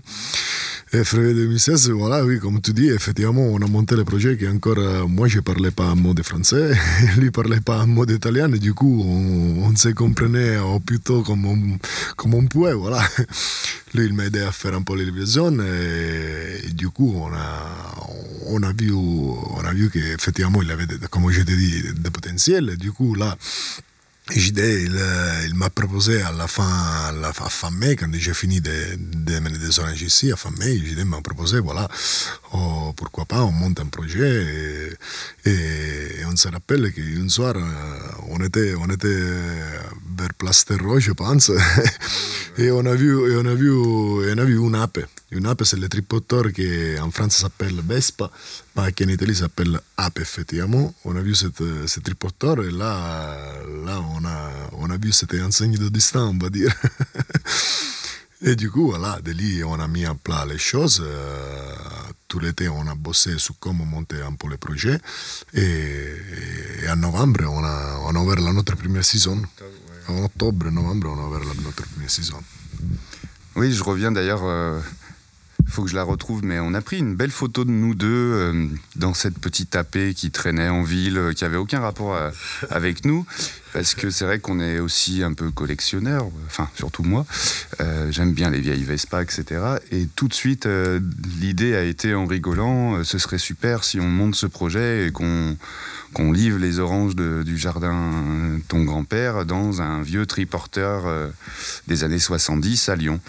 Et 0.93 1.03
février 1.03 1.33
2016, 1.33 1.89
voilà, 1.91 2.25
oui, 2.25 2.39
comme 2.39 2.61
tu 2.61 2.73
dis, 2.73 2.89
effectivement, 2.89 3.41
on 3.41 3.61
a 3.61 3.67
monté 3.67 3.95
le 3.95 4.03
projet 4.03 4.37
qui 4.37 4.47
encore, 4.47 5.07
moi, 5.07 5.27
je 5.27 5.39
parlais 5.39 5.69
pas 5.69 5.85
un 5.85 5.95
mot 5.95 6.15
de 6.15 6.23
français, 6.23 6.71
lui 7.17 7.29
parlait 7.29 7.61
pas 7.61 7.77
un 7.77 7.85
mot 7.85 8.07
d'italien, 8.07 8.51
et 8.53 8.59
du 8.59 8.73
coup, 8.73 9.03
on, 9.05 9.67
on, 9.67 9.75
se 9.75 9.89
comprenait 9.89 10.57
plutôt 10.83 11.21
comme 11.21 11.45
on, 11.45 11.77
comme 12.17 12.33
on 12.33 12.45
pouvait, 12.47 12.73
voilà. 12.73 13.01
Lui, 13.93 14.05
il 14.05 14.13
m'a 14.13 14.25
aidé 14.25 14.41
à 14.41 14.51
faire 14.51 14.75
un 14.75 14.83
peu 14.83 14.95
les 14.95 15.05
livraisons, 15.05 15.59
et, 15.59 16.69
du 16.73 16.89
coup, 16.89 17.13
on 17.15 17.33
a, 17.33 17.75
on 18.47 18.63
a 18.63 18.73
vu, 18.73 18.91
on 18.91 19.63
a 19.63 19.73
vu 19.73 19.89
qu'effectivement, 19.91 20.61
il 20.61 20.71
avait, 20.71 20.85
comme 21.09 21.31
je 21.31 21.41
t'ai 21.41 21.55
dit, 21.55 21.83
des 21.95 22.09
potentiels, 22.09 22.58
et 22.67 22.77
du 22.77 22.91
coup, 22.91 23.15
là, 23.15 23.37
JD, 24.31 24.59
il, 24.59 25.55
m'a 25.55 25.69
proposé 25.69 26.21
à 26.21 26.31
la 26.31 26.47
fin, 26.47 26.69
à 27.07 27.11
la 27.11 27.31
fin 27.33 27.71
mai, 27.71 27.95
quand 27.95 28.09
j'ai 28.13 28.33
fini 28.33 28.61
de, 28.61 28.71
de, 28.97 29.39
mener 29.39 29.57
des 29.57 29.79
oranges 29.79 30.01
ici, 30.01 30.31
à 30.31 30.35
fin 30.35 30.51
mai, 30.59 30.77
JD 30.77 31.03
m'a 31.05 31.21
proposé, 31.21 31.59
voilà, 31.59 31.87
oh, 32.53 32.93
pourquoi 32.95 33.25
pas, 33.25 33.43
on 33.43 33.51
monte 33.51 33.79
un 33.79 33.87
projet. 33.87 34.95
Et, 35.45 35.49
et 35.49 36.25
on 36.25 36.35
se 36.35 36.47
rappelle 36.47 36.91
qu'un 36.93 37.29
soir, 37.29 37.55
on 38.29 38.39
était, 38.43 38.75
on 38.75 38.89
était 38.89 39.23
vers 40.19 40.33
Plasterro, 40.33 40.99
je 40.99 41.11
pense. 41.11 41.51
et, 42.57 42.71
on 42.71 42.85
a 42.85 42.95
vu, 42.95 43.31
et, 43.31 43.37
on 43.37 43.45
a 43.45 43.53
vu, 43.53 43.71
on 43.71 44.37
a 44.37 44.45
vu 44.45 44.57
une 44.59 44.75
ape. 44.75 44.99
Une 45.31 45.45
ape, 45.45 45.63
c'est 45.63 45.77
le 45.77 45.87
tripoteur 45.87 46.51
qui 46.51 46.99
en 46.99 47.11
France 47.11 47.37
s'appelle 47.37 47.79
Vespa, 47.87 48.29
mais 48.75 48.91
qui 48.91 49.05
en 49.05 49.09
Italie 49.09 49.35
s'appelle 49.35 49.79
ape, 49.97 50.19
effectivement. 50.19 50.93
On 51.05 51.15
a 51.15 51.21
ce 51.33 51.99
tripoteur 51.99 52.63
et 52.63 52.71
là, 52.71 53.37
là 53.85 54.01
on, 54.15 54.25
a, 54.25 54.51
on 54.73 54.89
a 54.89 54.97
vu 54.97 55.11
cette 55.11 55.35
enseigne 55.35 55.77
de 55.77 55.89
distance, 55.89 56.33
on 56.35 56.43
va 56.43 56.49
dire. 56.49 56.73
et 58.41 58.55
du 58.55 58.69
coup, 58.69 58.87
voilà, 58.89 59.19
de 59.23 59.31
là, 59.31 59.65
on 59.67 59.79
a 59.79 59.87
mis 59.87 60.07
en 60.07 60.15
place 60.15 60.47
les 60.47 60.57
choses. 60.57 61.01
Euh, 61.05 61.75
tout 62.27 62.39
l'été, 62.39 62.67
on 62.69 62.87
a 62.87 62.95
bossé 62.95 63.37
sur 63.37 63.55
comment 63.59 63.85
monter 63.85 64.21
un 64.21 64.33
peu 64.33 64.49
le 64.49 64.57
projet. 64.57 64.99
Et, 65.53 66.15
et 66.83 66.89
en 66.89 66.95
novembre, 66.95 67.45
on 67.49 67.63
a, 67.63 67.99
on 68.05 68.15
a 68.15 68.19
ouvert 68.19 68.39
la 68.39 68.53
notre 68.53 68.75
première 68.75 69.05
saison. 69.05 69.41
En 70.09 70.23
octobre, 70.23 70.71
novembre, 70.71 71.07
on 71.15 71.23
a 71.23 71.27
ouvert 71.27 71.39
la 71.41 71.61
notre 71.61 71.87
première 71.87 72.09
saison. 72.09 72.37
Oui, 73.55 73.71
je 73.71 73.83
reviens 73.83 74.11
d'ailleurs. 74.11 74.41
Euh, 74.43 74.79
faut 75.69 75.83
que 75.83 75.89
je 75.89 75.95
la 75.95 76.03
retrouve, 76.03 76.43
mais 76.43 76.59
on 76.59 76.73
a 76.73 76.81
pris 76.81 76.97
une 76.97 77.15
belle 77.15 77.31
photo 77.31 77.63
de 77.63 77.69
nous 77.71 77.95
deux 77.95 78.07
euh, 78.07 78.67
dans 78.95 79.13
cette 79.13 79.37
petite 79.39 79.69
tapée 79.71 80.13
qui 80.13 80.31
traînait 80.31 80.69
en 80.69 80.83
ville, 80.83 81.17
euh, 81.17 81.33
qui 81.33 81.45
avait 81.45 81.57
aucun 81.57 81.79
rapport 81.79 82.15
à- 82.15 82.31
avec 82.69 83.05
nous, 83.05 83.25
parce 83.73 83.93
que 83.95 84.09
c'est 84.09 84.25
vrai 84.25 84.39
qu'on 84.39 84.59
est 84.59 84.79
aussi 84.79 85.23
un 85.23 85.33
peu 85.33 85.51
collectionneur, 85.51 86.25
enfin 86.47 86.69
surtout 86.75 87.03
moi. 87.03 87.25
Euh, 87.81 88.11
J'aime 88.11 88.33
bien 88.33 88.49
les 88.49 88.59
vieilles 88.61 88.83
Vespa, 88.83 89.21
etc. 89.21 89.43
Et 89.91 90.07
tout 90.15 90.27
de 90.27 90.33
suite, 90.33 90.65
euh, 90.65 90.99
l'idée 91.39 91.75
a 91.75 91.83
été 91.83 92.13
en 92.15 92.25
rigolant, 92.25 92.95
euh, 92.95 93.03
ce 93.03 93.17
serait 93.19 93.37
super 93.37 93.83
si 93.83 93.99
on 93.99 94.07
monte 94.09 94.35
ce 94.35 94.47
projet 94.47 95.07
et 95.07 95.11
qu'on 95.11 95.55
livre 96.31 96.57
les 96.57 96.79
oranges 96.79 97.15
du 97.15 97.57
jardin 97.57 98.11
ton 98.67 98.83
grand-père 98.83 99.45
dans 99.45 99.81
un 99.81 100.01
vieux 100.01 100.25
triporteur 100.25 101.05
euh, 101.05 101.27
des 101.87 102.03
années 102.03 102.19
70 102.19 102.89
à 102.89 102.95
Lyon. 102.95 103.19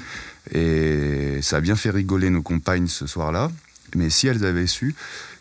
Et 0.52 1.40
ça 1.42 1.56
a 1.56 1.61
bien 1.61 1.76
fait 1.76 1.90
rigoler 1.90 2.30
nos 2.30 2.42
compagnes 2.42 2.87
ce 2.88 3.06
soir-là. 3.06 3.50
Mais 3.94 4.11
si 4.11 4.26
elles 4.26 4.44
avaient 4.44 4.66
su 4.66 4.94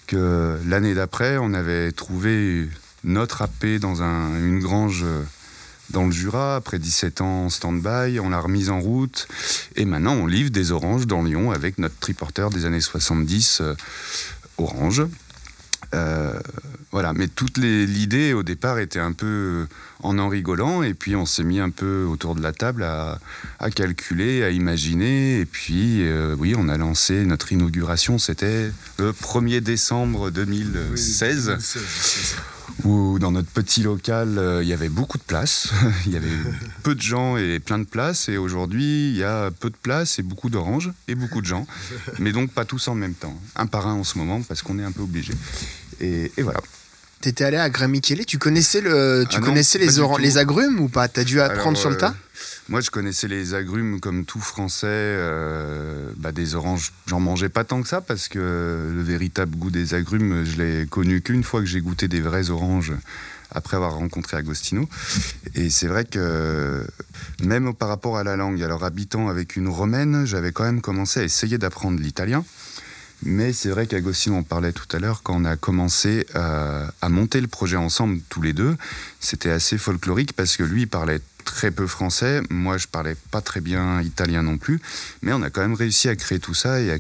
que 0.07 0.57
l'année 0.67 0.93
d'après, 0.95 1.37
on 1.37 1.53
avait 1.53 1.91
trouvé 1.91 2.67
notre 3.03 3.41
AP 3.43 3.77
dans 3.79 4.01
un- 4.01 4.37
une 4.39 4.59
grange 4.59 5.01
euh, 5.03 5.21
dans 5.91 6.05
le 6.05 6.11
Jura, 6.11 6.55
après 6.55 6.77
17 6.79 7.21
ans 7.21 7.45
en 7.45 7.49
stand-by, 7.49 8.19
on 8.19 8.29
l'a 8.29 8.39
remise 8.39 8.69
en 8.69 8.79
route. 8.79 9.27
Et 9.75 9.85
maintenant, 9.85 10.13
on 10.13 10.27
livre 10.27 10.49
des 10.51 10.71
oranges 10.71 11.07
dans 11.07 11.23
Lyon 11.23 11.51
avec 11.51 11.77
notre 11.79 11.97
triporteur 11.99 12.49
des 12.49 12.65
années 12.65 12.81
70 12.81 13.59
euh, 13.61 13.73
orange. 14.57 15.03
Euh, 15.93 16.39
voilà, 16.91 17.13
mais 17.13 17.27
toute 17.27 17.58
l'idée 17.58 18.34
au 18.34 18.43
départ 18.43 18.79
était 18.79 19.00
un 19.00 19.12
peu 19.12 19.67
en 20.01 20.17
en 20.17 20.27
rigolant, 20.27 20.81
et 20.84 20.93
puis 20.93 21.15
on 21.15 21.25
s'est 21.25 21.43
mis 21.43 21.60
un 21.60 21.69
peu 21.69 22.03
autour 22.03 22.36
de 22.36 22.41
la 22.41 22.51
table 22.51 22.84
à, 22.84 23.19
à 23.60 23.69
calculer, 23.69 24.43
à 24.43 24.50
imaginer, 24.50 25.39
et 25.39 25.46
puis 25.46 26.08
euh, 26.08 26.36
oui, 26.38 26.55
on 26.58 26.67
a 26.67 26.77
lancé 26.77 27.25
notre 27.25 27.51
inauguration, 27.51 28.17
c'était 28.17 28.72
le 28.98 29.12
1er 29.12 29.62
décembre 29.62 30.31
2016 30.31 31.58
où 32.83 33.19
dans 33.19 33.31
notre 33.31 33.49
petit 33.49 33.83
local, 33.83 34.38
euh, 34.38 34.63
il 34.63 34.69
y 34.69 34.73
avait 34.73 34.89
beaucoup 34.89 35.17
de 35.17 35.23
place. 35.23 35.69
il 36.05 36.13
y 36.13 36.17
avait 36.17 36.27
peu 36.83 36.95
de 36.95 37.01
gens 37.01 37.38
et 37.38 37.59
plein 37.59 37.79
de 37.79 37.85
place. 37.85 38.29
Et 38.29 38.38
aujourd'hui, 38.38 39.09
il 39.09 39.17
y 39.17 39.23
a 39.23 39.51
peu 39.51 39.69
de 39.69 39.75
place 39.75 40.19
et 40.19 40.23
beaucoup 40.23 40.49
d'oranges 40.49 40.91
et 41.07 41.15
beaucoup 41.15 41.41
de 41.41 41.45
gens. 41.45 41.67
Mais 42.19 42.31
donc 42.31 42.51
pas 42.51 42.65
tous 42.65 42.88
en 42.88 42.95
même 42.95 43.13
temps. 43.13 43.39
Un 43.55 43.67
par 43.67 43.88
un 43.88 43.93
en 43.93 44.03
ce 44.03 44.17
moment 44.17 44.41
parce 44.41 44.61
qu'on 44.61 44.79
est 44.79 44.83
un 44.83 44.91
peu 44.91 45.01
obligé. 45.01 45.33
Et 46.01 46.31
voilà. 46.38 46.61
T'étais 47.21 47.43
allé 47.43 47.57
à 47.57 47.69
Gramichele, 47.69 48.25
tu 48.25 48.38
connaissais, 48.38 48.79
le, 48.79 49.25
tu 49.29 49.38
Ah 49.38 49.41
connaissais 49.41 49.77
les, 49.77 49.99
oran- 49.99 50.17
les 50.17 50.38
agrumes 50.38 50.79
ou 50.79 50.88
pas? 50.88 51.09
T'as 51.09 51.25
dû 51.25 51.41
apprendre 51.41 51.61
Alors, 51.77 51.77
sur 51.77 51.89
le 51.89 51.95
euh, 51.97 51.99
tas? 51.99 52.15
Moi, 52.69 52.79
je 52.79 52.91
connaissais 52.91 53.27
les 53.27 53.55
agrumes 53.55 53.99
comme 53.99 54.23
tout 54.23 54.39
français. 54.39 54.85
euh, 54.88 56.11
bah, 56.15 56.31
des 56.31 56.55
oranges, 56.55 56.93
j'en 57.07 57.19
mangeais 57.19 57.49
pas 57.49 57.65
tant 57.65 57.81
que 57.81 57.89
ça 57.89 57.99
parce 57.99 58.29
que 58.29 58.39
le 58.93 59.01
véritable 59.01 59.57
goût 59.57 59.69
des 59.69 59.95
agrumes, 59.95 60.45
je 60.45 60.61
l'ai 60.61 60.85
connu 60.85 61.21
qu'une 61.21 61.43
fois 61.43 61.59
que 61.59 61.65
j'ai 61.65 61.81
goûté 61.81 62.07
des 62.07 62.21
vraies 62.21 62.51
oranges 62.51 62.93
après 63.51 63.75
avoir 63.75 63.95
rencontré 63.95 64.38
Agostino. 64.38 64.88
Et 65.55 65.69
c'est 65.69 65.88
vrai 65.88 66.05
que 66.05 66.85
même 67.43 67.73
par 67.73 67.89
rapport 67.89 68.17
à 68.17 68.23
la 68.23 68.38
langue, 68.38 68.61
alors 68.63 68.85
habitant 68.85 69.27
avec 69.27 69.57
une 69.57 69.67
romaine, 69.67 70.25
j'avais 70.25 70.53
quand 70.53 70.63
même 70.63 70.79
commencé 70.81 71.19
à 71.19 71.23
essayer 71.23 71.57
d'apprendre 71.57 71.99
l'italien. 71.99 72.45
Mais 73.23 73.51
c'est 73.53 73.69
vrai 73.69 73.85
qu'Agostino 73.85 74.38
en 74.38 74.43
parlait 74.43 74.71
tout 74.71 74.88
à 74.95 74.99
l'heure, 74.99 75.23
quand 75.23 75.35
on 75.35 75.45
a 75.45 75.57
commencé 75.57 76.25
à, 76.33 76.85
à 77.01 77.09
monter 77.09 77.41
le 77.41 77.47
projet 77.47 77.75
ensemble, 77.75 78.19
tous 78.29 78.41
les 78.41 78.53
deux, 78.53 78.77
c'était 79.19 79.49
assez 79.51 79.77
folklorique 79.77 80.33
parce 80.33 80.55
que 80.55 80.63
lui 80.63 80.85
parlait 80.85 81.19
très 81.43 81.71
peu 81.71 81.85
français, 81.88 82.41
moi 82.49 82.77
je 82.77 82.88
parlais 82.88 83.15
pas 83.31 83.41
très 83.41 83.59
bien 83.59 84.01
italien 84.01 84.43
non 84.43 84.57
plus, 84.57 84.79
mais 85.21 85.33
on 85.33 85.41
a 85.41 85.49
quand 85.49 85.61
même 85.61 85.73
réussi 85.73 86.07
à 86.07 86.15
créer 86.15 86.39
tout 86.39 86.53
ça 86.53 86.79
et 86.79 86.91
à- 86.93 86.97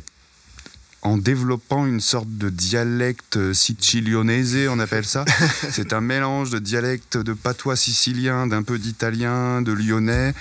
en 1.01 1.17
développant 1.17 1.85
une 1.85 2.01
sorte 2.01 2.27
de 2.29 2.49
dialecte 2.49 3.53
sicilionese, 3.53 4.67
on 4.69 4.79
appelle 4.79 5.05
ça. 5.05 5.23
C'est 5.71 5.93
un 5.93 6.01
mélange 6.01 6.49
de 6.49 6.59
dialecte 6.59 7.15
de 7.15 7.31
patois 7.31 7.77
sicilien, 7.77 8.47
d'un 8.47 8.63
peu 8.63 8.77
d'italien, 8.77 9.61
de 9.61 9.71
lyonnais. 9.71 10.33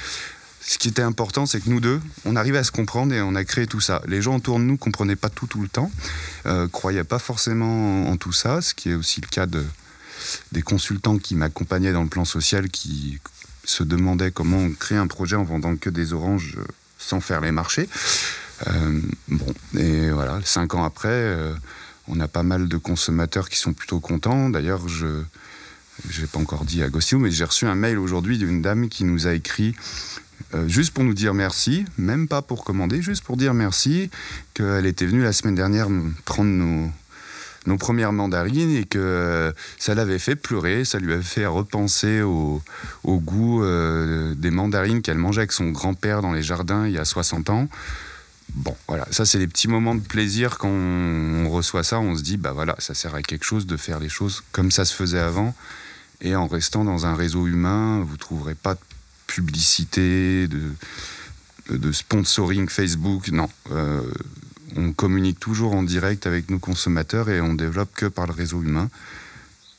Ce 0.68 0.76
qui 0.76 0.88
était 0.88 1.00
important, 1.00 1.46
c'est 1.46 1.60
que 1.60 1.70
nous 1.70 1.80
deux, 1.80 1.98
on 2.26 2.36
arrivait 2.36 2.58
à 2.58 2.64
se 2.64 2.70
comprendre 2.70 3.14
et 3.14 3.22
on 3.22 3.34
a 3.34 3.42
créé 3.42 3.66
tout 3.66 3.80
ça. 3.80 4.02
Les 4.06 4.20
gens 4.20 4.36
autour 4.36 4.58
de 4.58 4.64
nous 4.64 4.76
comprenaient 4.76 5.16
pas 5.16 5.30
tout 5.30 5.46
tout 5.46 5.62
le 5.62 5.68
temps, 5.68 5.90
euh, 6.44 6.68
croyaient 6.68 7.04
pas 7.04 7.18
forcément 7.18 8.06
en 8.06 8.18
tout 8.18 8.32
ça, 8.32 8.60
ce 8.60 8.74
qui 8.74 8.90
est 8.90 8.94
aussi 8.94 9.22
le 9.22 9.28
cas 9.28 9.46
de, 9.46 9.64
des 10.52 10.60
consultants 10.60 11.16
qui 11.16 11.36
m'accompagnaient 11.36 11.94
dans 11.94 12.02
le 12.02 12.10
plan 12.10 12.26
social 12.26 12.68
qui 12.68 13.18
se 13.64 13.82
demandaient 13.82 14.30
comment 14.30 14.58
on 14.58 14.70
crée 14.70 14.96
un 14.96 15.06
projet 15.06 15.36
en 15.36 15.44
vendant 15.44 15.74
que 15.74 15.88
des 15.88 16.12
oranges 16.12 16.56
euh, 16.58 16.64
sans 16.98 17.22
faire 17.22 17.40
les 17.40 17.50
marchés. 17.50 17.88
Euh, 18.66 19.00
bon, 19.28 19.54
et 19.74 20.10
voilà, 20.10 20.38
cinq 20.44 20.74
ans 20.74 20.84
après, 20.84 21.08
euh, 21.08 21.54
on 22.08 22.20
a 22.20 22.28
pas 22.28 22.42
mal 22.42 22.68
de 22.68 22.76
consommateurs 22.76 23.48
qui 23.48 23.58
sont 23.58 23.72
plutôt 23.72 24.00
contents. 24.00 24.50
D'ailleurs, 24.50 24.86
je 24.86 25.22
n'ai 26.20 26.26
pas 26.26 26.40
encore 26.40 26.66
dit 26.66 26.82
à 26.82 26.86
Agostino, 26.86 27.22
mais 27.22 27.30
j'ai 27.30 27.44
reçu 27.44 27.66
un 27.66 27.74
mail 27.74 27.98
aujourd'hui 27.98 28.36
d'une 28.36 28.60
dame 28.60 28.90
qui 28.90 29.04
nous 29.04 29.26
a 29.26 29.32
écrit 29.32 29.74
euh, 30.54 30.66
juste 30.68 30.92
pour 30.92 31.04
nous 31.04 31.14
dire 31.14 31.34
merci, 31.34 31.84
même 31.98 32.28
pas 32.28 32.42
pour 32.42 32.64
commander, 32.64 33.02
juste 33.02 33.24
pour 33.24 33.36
dire 33.36 33.54
merci, 33.54 34.10
qu'elle 34.54 34.86
était 34.86 35.06
venue 35.06 35.22
la 35.22 35.32
semaine 35.32 35.54
dernière 35.54 35.88
prendre 36.24 36.50
nos, 36.50 36.90
nos 37.66 37.76
premières 37.76 38.12
mandarines 38.12 38.74
et 38.74 38.84
que 38.84 38.98
euh, 38.98 39.52
ça 39.78 39.94
l'avait 39.94 40.18
fait 40.18 40.36
pleurer, 40.36 40.84
ça 40.84 40.98
lui 40.98 41.12
avait 41.12 41.22
fait 41.22 41.46
repenser 41.46 42.22
au, 42.22 42.62
au 43.04 43.18
goût 43.18 43.62
euh, 43.62 44.34
des 44.34 44.50
mandarines 44.50 45.02
qu'elle 45.02 45.18
mangeait 45.18 45.42
avec 45.42 45.52
son 45.52 45.70
grand-père 45.70 46.22
dans 46.22 46.32
les 46.32 46.42
jardins 46.42 46.86
il 46.86 46.92
y 46.92 46.98
a 46.98 47.04
60 47.04 47.50
ans. 47.50 47.68
Bon, 48.54 48.74
voilà, 48.88 49.06
ça 49.10 49.26
c'est 49.26 49.38
des 49.38 49.46
petits 49.46 49.68
moments 49.68 49.94
de 49.94 50.00
plaisir 50.00 50.56
quand 50.56 50.70
on, 50.70 51.44
on 51.46 51.50
reçoit 51.50 51.84
ça, 51.84 52.00
on 52.00 52.16
se 52.16 52.22
dit, 52.22 52.38
bah 52.38 52.52
voilà, 52.52 52.74
ça 52.78 52.94
sert 52.94 53.14
à 53.14 53.22
quelque 53.22 53.44
chose 53.44 53.66
de 53.66 53.76
faire 53.76 54.00
les 54.00 54.08
choses 54.08 54.42
comme 54.52 54.70
ça 54.70 54.86
se 54.86 54.94
faisait 54.94 55.18
avant. 55.18 55.54
Et 56.20 56.34
en 56.34 56.46
restant 56.46 56.84
dans 56.84 57.06
un 57.06 57.14
réseau 57.14 57.46
humain, 57.46 58.02
vous 58.04 58.16
trouverez 58.16 58.54
pas 58.54 58.76
publicité, 59.42 60.48
de, 60.48 60.72
de 61.70 61.92
sponsoring 61.92 62.68
Facebook, 62.68 63.28
non. 63.30 63.48
Euh, 63.70 64.02
on 64.76 64.92
communique 64.92 65.38
toujours 65.40 65.74
en 65.74 65.82
direct 65.82 66.26
avec 66.26 66.50
nos 66.50 66.58
consommateurs 66.58 67.30
et 67.30 67.40
on 67.40 67.54
développe 67.54 67.92
que 67.94 68.06
par 68.06 68.26
le 68.26 68.32
réseau 68.32 68.62
humain 68.62 68.90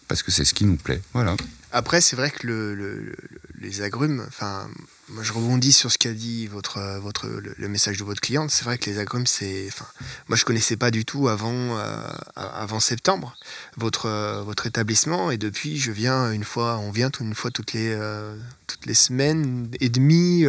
parce 0.07 0.23
que 0.23 0.31
c'est 0.31 0.45
ce 0.45 0.53
qui 0.53 0.65
nous 0.65 0.77
plaît. 0.77 1.01
Voilà. 1.13 1.35
Après, 1.71 2.01
c'est 2.01 2.15
vrai 2.15 2.31
que 2.31 2.47
le, 2.47 2.73
le- 2.73 2.99
le- 3.03 3.15
les 3.59 3.81
agrumes, 3.81 4.23
enfin, 4.27 4.67
moi 5.11 5.23
je 5.23 5.33
rebondis 5.33 5.73
sur 5.73 5.91
ce 5.91 5.97
qu'a 5.97 6.13
dit 6.13 6.47
votre, 6.47 6.77
euh, 6.77 6.99
votre, 6.99 7.27
le, 7.27 7.67
message 7.67 7.97
de 7.97 8.03
votre 8.03 8.21
cliente. 8.21 8.51
C'est 8.51 8.63
vrai 8.63 8.77
que 8.77 8.89
les 8.89 8.99
agrumes, 8.99 9.25
c'est, 9.25 9.65
enfin, 9.67 9.85
moi 10.27 10.37
je 10.37 10.45
connaissais 10.45 10.77
pas 10.77 10.91
du 10.91 11.05
tout 11.05 11.27
avant, 11.27 11.77
euh, 11.77 11.97
avant 12.35 12.79
septembre 12.79 13.35
votre, 13.77 14.05
euh, 14.07 14.41
votre 14.43 14.67
établissement 14.67 15.31
et 15.31 15.37
depuis 15.37 15.77
je 15.77 15.91
viens 15.91 16.31
une 16.31 16.43
fois, 16.43 16.77
on 16.77 16.91
vient 16.91 17.11
une 17.19 17.33
fois 17.33 17.51
toutes 17.51 17.73
les, 17.73 17.97
toutes 18.67 18.85
les 18.85 18.93
semaines 18.93 19.69
et 19.79 19.89
demie 19.89 20.45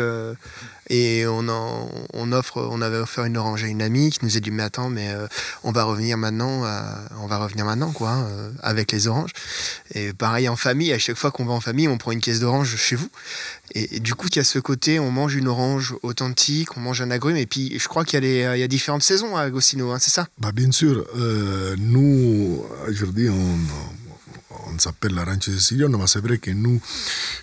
et 0.88 1.26
on, 1.26 1.48
en, 1.48 1.88
on 2.12 2.32
offre, 2.32 2.68
on 2.70 2.82
avait 2.82 2.98
offert 2.98 3.24
une 3.24 3.36
orange 3.36 3.64
à 3.64 3.66
une 3.66 3.82
amie 3.82 4.10
qui 4.10 4.24
nous 4.24 4.36
a 4.36 4.40
dit 4.40 4.50
mais 4.50 4.62
attends 4.62 4.90
mais 4.90 5.14
on 5.62 5.72
va 5.72 5.84
revenir 5.84 6.16
maintenant, 6.18 6.64
on 7.18 7.26
va 7.26 7.38
revenir 7.38 7.64
maintenant 7.64 7.92
quoi, 7.92 8.10
hein, 8.10 8.52
avec 8.62 8.92
les 8.92 9.06
oranges. 9.06 9.32
Et 9.94 10.12
pareil 10.12 10.48
en 10.48 10.56
famille, 10.56 10.92
à 10.92 10.98
chaque 10.98 11.16
fois 11.16 11.30
qu'on 11.30 11.44
va 11.44 11.52
en 11.52 11.60
famille, 11.60 11.88
on 11.88 11.98
prend 11.98 12.12
une 12.12 12.20
caisse 12.20 12.40
d'orange 12.40 12.76
chez 12.76 12.96
vous. 12.96 13.08
Et, 13.74 13.96
et 13.96 14.00
du 14.00 14.14
coup, 14.14 14.26
il 14.28 14.36
y 14.36 14.40
a 14.40 14.44
ce 14.50 14.58
côté, 14.58 14.98
on 14.98 15.10
mange 15.12 15.36
une 15.36 15.48
orange 15.48 15.94
authentique, 16.02 16.76
on 16.76 16.80
mange 16.80 17.00
un 17.02 17.10
agrume. 17.10 17.36
Et 17.36 17.46
puis, 17.46 17.78
je 17.78 17.86
crois 17.88 18.04
qu'il 18.04 18.24
y, 18.24 18.44
a 18.44 18.50
a 18.50 18.68
différentes 18.68 19.04
saisons 19.04 19.36
à 19.36 19.42
Agostino, 19.42 19.92
hein, 19.92 19.98
c'est 20.00 20.10
ça? 20.10 20.26
Bah, 20.38 20.50
bien 20.52 20.72
sûr, 20.72 21.06
euh, 21.16 21.76
nous, 21.78 22.64
aujourd'hui, 22.88 23.28
on, 23.28 23.58
on 24.74 24.78
s'appelle 24.78 25.14
l'Arancio 25.14 25.52
Siciliano, 25.52 25.98
mais 25.98 26.06
c'est 26.06 26.20
vrai 26.20 26.38
que 26.38 26.50
nous, 26.50 26.80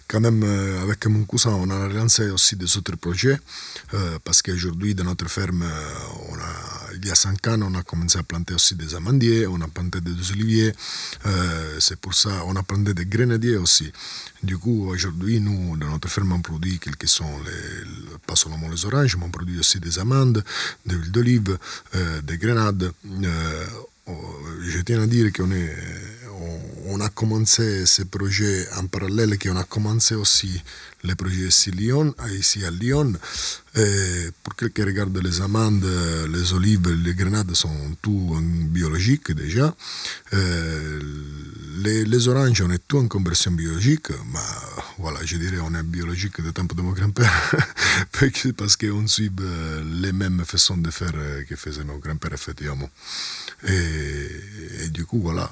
quand 0.07 0.19
même, 0.19 0.43
euh, 0.43 0.83
avec 0.83 1.05
mon 1.07 1.23
cousin, 1.23 1.51
on 1.51 1.69
a 1.69 1.87
lancé 1.87 2.29
aussi 2.29 2.55
des 2.55 2.77
autres 2.77 2.95
projets, 2.97 3.37
euh, 3.93 4.17
parce 4.23 4.41
qu'aujourd'hui, 4.41 4.93
dans 4.95 5.05
notre 5.05 5.29
ferme, 5.29 5.63
euh, 5.63 6.29
on 6.29 6.35
a, 6.35 6.51
il 7.01 7.07
y 7.07 7.11
a 7.11 7.15
cinq 7.15 7.47
ans, 7.47 7.59
on 7.61 7.75
a 7.75 7.83
commencé 7.83 8.17
à 8.17 8.23
planter 8.23 8.53
aussi 8.53 8.75
des 8.75 8.95
amandiers, 8.95 9.47
on 9.47 9.61
a 9.61 9.67
planté 9.67 10.01
des 10.01 10.31
oliviers. 10.31 10.73
c'est 11.79 11.99
pour 11.99 12.13
ça, 12.13 12.43
on 12.45 12.55
a 12.55 12.63
planté 12.63 12.93
des 12.93 13.05
grenadiers 13.05 13.57
aussi. 13.57 13.91
Du 14.43 14.57
coup, 14.57 14.89
aujourd'hui, 14.89 15.39
nous, 15.39 15.77
dans 15.77 15.89
notre 15.89 16.09
ferme, 16.09 16.33
on 16.33 16.41
produit 16.41 16.79
quelques 16.79 17.07
sont 17.07 17.39
les, 17.45 18.17
pas 18.25 18.35
seulement 18.35 18.69
les 18.69 18.85
oranges, 18.85 19.17
mais 19.17 19.25
on 19.25 19.29
produit 19.29 19.59
aussi 19.59 19.79
des 19.79 19.99
amandes, 19.99 20.43
de 20.85 20.95
l'huile 20.95 21.11
d'olive, 21.11 21.57
des 22.23 22.37
grenades. 22.37 22.91
je 24.61 24.81
tiens 24.81 25.01
à 25.01 25.07
dire 25.07 25.31
qu'on 25.33 27.01
a 27.01 27.09
commencé 27.09 27.85
ce 27.85 28.03
projet 28.03 28.67
en 28.77 28.87
parallèle, 28.87 29.37
qu'on 29.37 29.57
a 29.57 29.63
commencé 29.63 30.15
aussi 30.15 30.61
le 31.03 31.15
projet 31.15 31.47
ici, 31.47 31.71
Lyon, 31.71 32.13
ici 32.31 32.63
à 32.65 32.71
Lyon. 32.71 33.13
Pour 34.43 34.55
quelqu'un 34.55 34.83
qui 34.83 34.89
regarde 34.89 35.17
les 35.23 35.41
amandes, 35.41 35.85
les 36.29 36.53
olives, 36.53 36.89
les 36.89 37.13
grenades 37.13 37.53
sont 37.53 37.95
tout 38.01 38.33
en 38.35 38.41
biologique 38.41 39.31
déjà. 39.31 39.75
Les, 41.83 42.03
les, 42.03 42.27
oranges, 42.27 42.61
on 42.61 42.71
est 42.71 42.81
tout 42.87 42.97
en 42.97 43.07
conversion 43.07 43.51
biologique, 43.51 44.09
mais 44.33 44.39
voilà, 44.97 45.19
je 45.23 45.37
dirais 45.37 45.59
on 45.61 45.73
est 45.75 45.83
biologique 45.83 46.41
de 46.41 46.49
temps 46.49 46.63
de 46.63 46.81
mon 46.81 46.91
grand-père, 46.91 47.51
parce 48.57 48.75
qu'on 48.77 49.05
suit 49.05 49.31
les 50.01 50.11
mêmes 50.11 50.43
façons 50.43 50.77
de 50.77 50.89
faire 50.89 51.13
que 51.47 51.55
faisaient 51.55 51.83
nos 51.83 51.99
grands-pères, 51.99 52.33
effectivement. 52.33 52.89
Et, 53.67 54.89
du 54.89 55.05
coup, 55.05 55.19
voilà, 55.21 55.51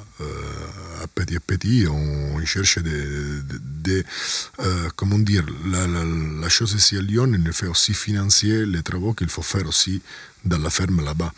à 1.04 1.08
petit 1.08 1.36
à 1.36 1.40
petit, 1.40 1.86
on, 1.88 2.44
cherche 2.46 2.80
des, 2.80 4.04
comment 4.96 5.20
dire, 5.20 5.46
la, 5.68 5.86
la, 5.88 6.50
chose 6.50 6.74
ici 6.74 6.98
à 6.98 7.02
Lyon, 7.02 7.32
il 7.34 7.54
fait 7.54 7.68
aussi 7.68 7.94
financer 8.16 8.66
les 8.66 8.82
travaux 8.82 9.14
qu'il 9.14 9.30
faut 9.30 9.42
faire 9.42 9.68
aussi 9.68 10.02
dans 10.46 10.58
la 10.58 10.70
ferme 10.70 11.04
là-bas. 11.04 11.34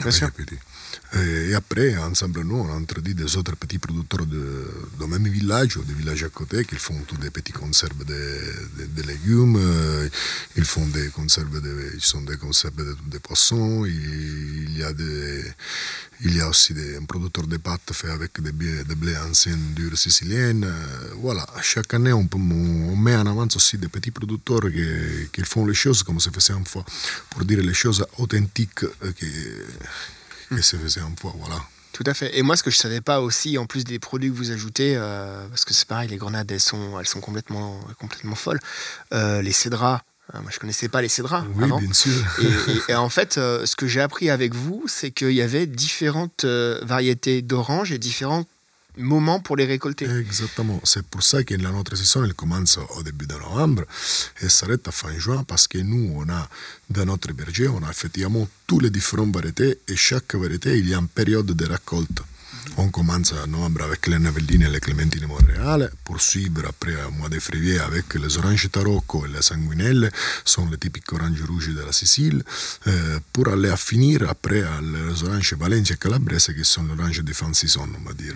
Bien 0.00 0.10
sûr. 0.10 0.28
Et 1.14 1.54
après, 1.54 1.96
ensemble, 1.96 2.42
nous, 2.42 2.56
on 2.56 2.72
a 2.72 2.76
introduit 2.76 3.14
des 3.14 3.36
autres 3.36 3.56
petits 3.56 3.78
producteurs 3.78 4.26
de, 4.26 4.66
de 5.00 5.04
même 5.04 5.28
village 5.28 5.76
ou 5.76 5.84
des 5.84 5.94
villages 5.94 6.24
à 6.24 6.28
côté 6.28 6.64
qui 6.64 6.76
font 6.76 6.98
tous 7.06 7.16
des 7.16 7.30
petits 7.30 7.52
conserves 7.52 8.04
de, 8.04 8.86
de, 8.86 9.02
légumes, 9.02 9.58
ils 10.56 10.64
font 10.64 10.86
des 10.86 11.08
conserves 11.08 11.60
de, 11.60 11.92
ils 11.94 12.04
sont 12.04 12.22
des 12.22 12.36
conserves 12.36 12.74
de, 12.76 13.18
poissons, 13.18 13.84
il 13.84 14.76
y 14.76 14.82
a 14.82 14.92
des, 14.92 15.44
il 16.22 16.36
y 16.36 16.40
a 16.40 16.48
aussi 16.48 16.74
des, 16.74 16.96
un 16.96 17.04
producteur 17.04 17.46
de 17.46 17.56
pâtes 17.56 17.92
fait 17.92 18.10
avec 18.10 18.40
des, 18.40 18.52
des 18.52 18.94
blés 18.94 19.16
anciens 19.16 19.58
durs 19.74 19.96
siciliennes. 19.96 20.66
Voilà, 21.16 21.46
chaque 21.62 21.94
année, 21.94 22.12
on, 22.12 22.26
peut, 22.26 22.38
on, 22.38 22.96
met 22.96 23.16
en 23.16 23.26
avant 23.26 23.46
aussi 23.54 23.78
des 23.78 23.88
petits 23.88 24.10
producteurs 24.10 24.70
qui, 24.70 24.86
qui 25.32 25.42
font 25.42 25.66
les 25.66 25.74
choses 25.74 26.02
comme 26.02 26.20
se 26.20 26.30
faisait 26.30 26.54
une 26.54 26.66
fois, 26.66 26.84
pour 27.30 27.44
dire 27.44 27.60
les 27.62 27.74
choses 27.74 28.04
authentiques 28.18 28.84
qui, 29.18 29.26
et 30.50 30.62
se 30.62 30.76
faisait 30.76 31.00
un 31.00 31.10
poids, 31.10 31.34
voilà. 31.38 31.56
Tout 31.94 32.04
à 32.06 32.12
fait. 32.12 32.36
Et 32.36 32.42
moi, 32.42 32.56
ce 32.56 32.64
que 32.64 32.72
je 32.72 32.76
savais 32.76 33.00
pas 33.00 33.20
aussi, 33.20 33.56
en 33.56 33.66
plus 33.66 33.84
des 33.84 34.00
produits 34.00 34.28
que 34.28 34.36
vous 34.36 34.50
ajoutez, 34.50 34.96
euh, 34.96 35.46
parce 35.48 35.64
que 35.64 35.72
c'est 35.72 35.86
pareil, 35.86 36.08
les 36.08 36.16
grenades, 36.16 36.50
elles 36.50 36.58
sont, 36.58 36.98
elles 36.98 37.06
sont 37.06 37.20
complètement, 37.20 37.78
complètement 38.00 38.34
folles. 38.34 38.58
Euh, 39.12 39.40
les 39.42 39.52
cédras, 39.52 40.02
euh, 40.34 40.40
moi, 40.42 40.50
je 40.52 40.58
connaissais 40.58 40.88
pas 40.88 41.02
les 41.02 41.08
cédras 41.08 41.44
oui, 41.54 41.70
bien 41.80 41.92
sûr. 41.92 42.12
Et, 42.88 42.92
et, 42.92 42.94
en 42.96 43.08
fait, 43.08 43.34
ce 43.34 43.76
que 43.76 43.86
j'ai 43.86 44.00
appris 44.00 44.28
avec 44.28 44.54
vous, 44.54 44.82
c'est 44.88 45.12
qu'il 45.12 45.30
y 45.32 45.42
avait 45.42 45.66
différentes 45.66 46.44
variétés 46.44 47.42
d'oranges 47.42 47.92
et 47.92 47.98
différentes 47.98 48.48
moment 48.96 49.40
pour 49.40 49.56
les 49.56 49.66
récolter. 49.66 50.06
Exactement. 50.06 50.80
C'est 50.84 51.06
pour 51.06 51.22
ça 51.22 51.42
que 51.42 51.54
la 51.54 51.70
notre 51.70 51.96
saison, 51.96 52.24
elle 52.24 52.34
commence 52.34 52.78
au 52.96 53.02
début 53.02 53.26
de 53.26 53.34
novembre 53.34 53.84
et 54.40 54.48
s'arrête 54.48 54.86
à 54.88 54.92
fin 54.92 55.16
juin 55.18 55.44
parce 55.44 55.66
que 55.68 55.78
nous, 55.78 56.12
on 56.16 56.28
a 56.28 56.48
dans 56.90 57.04
notre 57.04 57.32
berger, 57.32 57.68
on 57.68 57.82
a 57.82 57.90
effectivement 57.90 58.48
tous 58.66 58.80
les 58.80 58.90
différentes 58.90 59.34
variétés 59.34 59.78
et 59.88 59.96
chaque 59.96 60.34
variété, 60.34 60.78
il 60.78 60.88
y 60.88 60.94
a 60.94 60.98
une 60.98 61.08
période 61.08 61.46
de 61.46 61.66
récolte. 61.66 62.22
On 62.76 62.88
commence 62.88 63.32
en 63.32 63.46
novembre 63.46 63.82
avec 63.82 64.06
les 64.06 64.18
Navelline 64.18 64.62
et 64.62 64.70
les 64.70 64.80
Clémentines 64.80 65.26
Montréal, 65.26 65.90
poursuivre 66.02 66.62
après 66.66 66.94
au 67.04 67.10
mois 67.10 67.28
de 67.28 67.38
février 67.38 67.78
avec 67.78 68.14
les 68.14 68.38
oranges 68.38 68.70
Tarocco 68.70 69.26
et 69.26 69.28
les 69.28 69.42
Sanguinelle, 69.42 70.10
sont 70.44 70.66
les 70.70 70.78
typiques 70.78 71.12
oranges 71.12 71.42
rouges 71.42 71.74
de 71.74 71.82
la 71.82 71.92
Sicile, 71.92 72.42
euh, 72.86 73.20
pour 73.32 73.48
aller 73.48 73.68
à 73.68 73.76
finir 73.76 74.28
après 74.28 74.64
les 74.82 75.22
oranges 75.24 75.54
Valencia 75.54 75.94
et 75.94 75.98
Calabrese 75.98 76.52
qui 76.56 76.64
sont 76.64 76.84
les 76.84 76.92
oranges 76.92 77.22
de 77.22 77.32
fin 77.32 77.52
saison, 77.52 77.86
on 78.00 78.08
va 78.08 78.14
dire. 78.14 78.34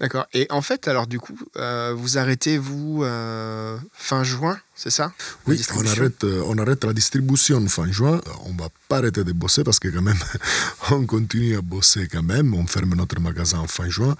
D'accord. 0.00 0.26
Et 0.32 0.46
en 0.50 0.62
fait, 0.62 0.88
alors 0.88 1.06
du 1.06 1.18
coup, 1.18 1.38
euh, 1.56 1.92
vous 1.96 2.18
arrêtez, 2.18 2.58
vous, 2.58 3.02
euh, 3.02 3.76
fin 3.92 4.22
juin, 4.22 4.58
c'est 4.78 4.90
ça? 4.90 5.12
Oui, 5.48 5.60
on 5.74 5.84
arrête, 5.84 6.22
euh, 6.22 6.44
on 6.46 6.56
arrête 6.56 6.84
la 6.84 6.92
distribution 6.92 7.66
fin 7.66 7.90
juin. 7.90 8.20
On 8.44 8.52
va 8.52 8.68
pas 8.86 8.98
arrêter 8.98 9.24
de 9.24 9.32
bosser 9.32 9.64
parce 9.64 9.80
que 9.80 9.88
quand 9.88 10.02
même, 10.02 10.22
on 10.92 11.04
continue 11.04 11.56
à 11.56 11.62
bosser 11.62 12.06
quand 12.06 12.22
même. 12.22 12.54
On 12.54 12.64
ferme 12.64 12.94
notre 12.94 13.20
magasin 13.20 13.66
fin 13.66 13.88
juin 13.88 14.14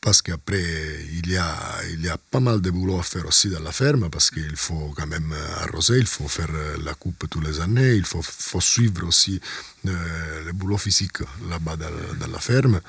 parce 0.00 0.20
qu'après, 0.20 0.64
il 1.12 1.30
y, 1.30 1.36
a, 1.36 1.56
il 1.92 2.04
y 2.04 2.08
a 2.08 2.18
pas 2.18 2.40
mal 2.40 2.60
de 2.60 2.70
boulot 2.72 2.98
à 2.98 3.04
faire 3.04 3.24
aussi 3.28 3.48
dans 3.48 3.60
la 3.60 3.70
ferme 3.70 4.10
parce 4.10 4.32
qu'il 4.32 4.56
faut 4.56 4.92
quand 4.96 5.06
même 5.06 5.32
arroser, 5.60 5.98
il 5.98 6.08
faut 6.08 6.26
faire 6.26 6.50
la 6.84 6.94
coupe 6.94 7.30
tous 7.30 7.40
les 7.40 7.60
années, 7.60 7.94
il 7.94 8.04
faut, 8.04 8.22
faut 8.22 8.60
suivre 8.60 9.06
aussi 9.06 9.40
le 9.84 10.50
boulot 10.52 10.78
physique 10.78 11.18
là-bas 11.48 11.76
dans, 11.76 12.16
dans, 12.18 12.32
la 12.32 12.40
ferme 12.40 12.80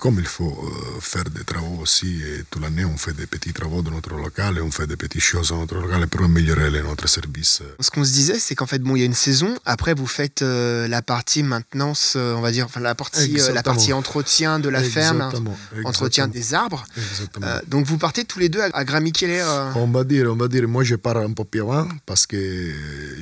comme 0.00 0.18
il 0.18 0.26
faut 0.26 0.46
euh, 0.46 1.00
faire 1.00 1.24
des 1.24 1.44
travaux 1.44 1.82
aussi, 1.82 2.22
et 2.22 2.44
toute 2.50 2.62
l'année 2.62 2.86
on 2.86 2.96
fait 2.96 3.12
des 3.12 3.26
petits 3.26 3.52
travaux 3.52 3.82
dans 3.82 3.90
notre 3.90 4.14
local 4.16 4.56
et 4.56 4.62
on 4.62 4.70
fait 4.70 4.86
des 4.86 4.96
petites 4.96 5.20
choses 5.20 5.50
dans 5.50 5.58
notre 5.58 5.78
pour 6.10 6.24
améliorer 6.24 6.70
notre 6.82 7.08
service. 7.08 7.62
Ce 7.78 7.90
qu'on 7.90 8.04
se 8.04 8.12
disait, 8.12 8.38
c'est 8.38 8.54
qu'en 8.54 8.66
fait, 8.66 8.80
bon, 8.80 8.96
il 8.96 9.00
y 9.00 9.02
a 9.02 9.06
une 9.06 9.14
saison, 9.14 9.56
après 9.64 9.94
vous 9.94 10.06
faites 10.06 10.42
euh, 10.42 10.88
la 10.88 11.02
partie 11.02 11.42
maintenance, 11.42 12.14
euh, 12.16 12.34
on 12.34 12.40
va 12.40 12.50
dire, 12.50 12.66
enfin 12.66 12.80
la 12.80 12.94
partie, 12.94 13.36
la 13.52 13.62
partie 13.62 13.92
entretien 13.92 14.58
de 14.58 14.68
la 14.68 14.82
ferme, 14.82 15.30
entretien 15.84 16.28
des 16.28 16.54
arbres. 16.54 16.84
donc 17.66 17.86
vous 17.86 17.98
partez 17.98 18.24
tous 18.24 18.38
les 18.38 18.48
deux 18.48 18.60
à, 18.60 18.68
à 18.72 18.84
On 19.76 19.88
va 19.88 20.04
dire, 20.04 20.30
on 20.30 20.36
va 20.36 20.48
dire, 20.48 20.66
moi 20.68 20.84
je 20.84 20.96
pars 20.96 21.16
un 21.16 21.32
peu 21.32 21.44
plus 21.44 21.60
avant 21.60 21.88
parce 22.06 22.26
que 22.26 22.36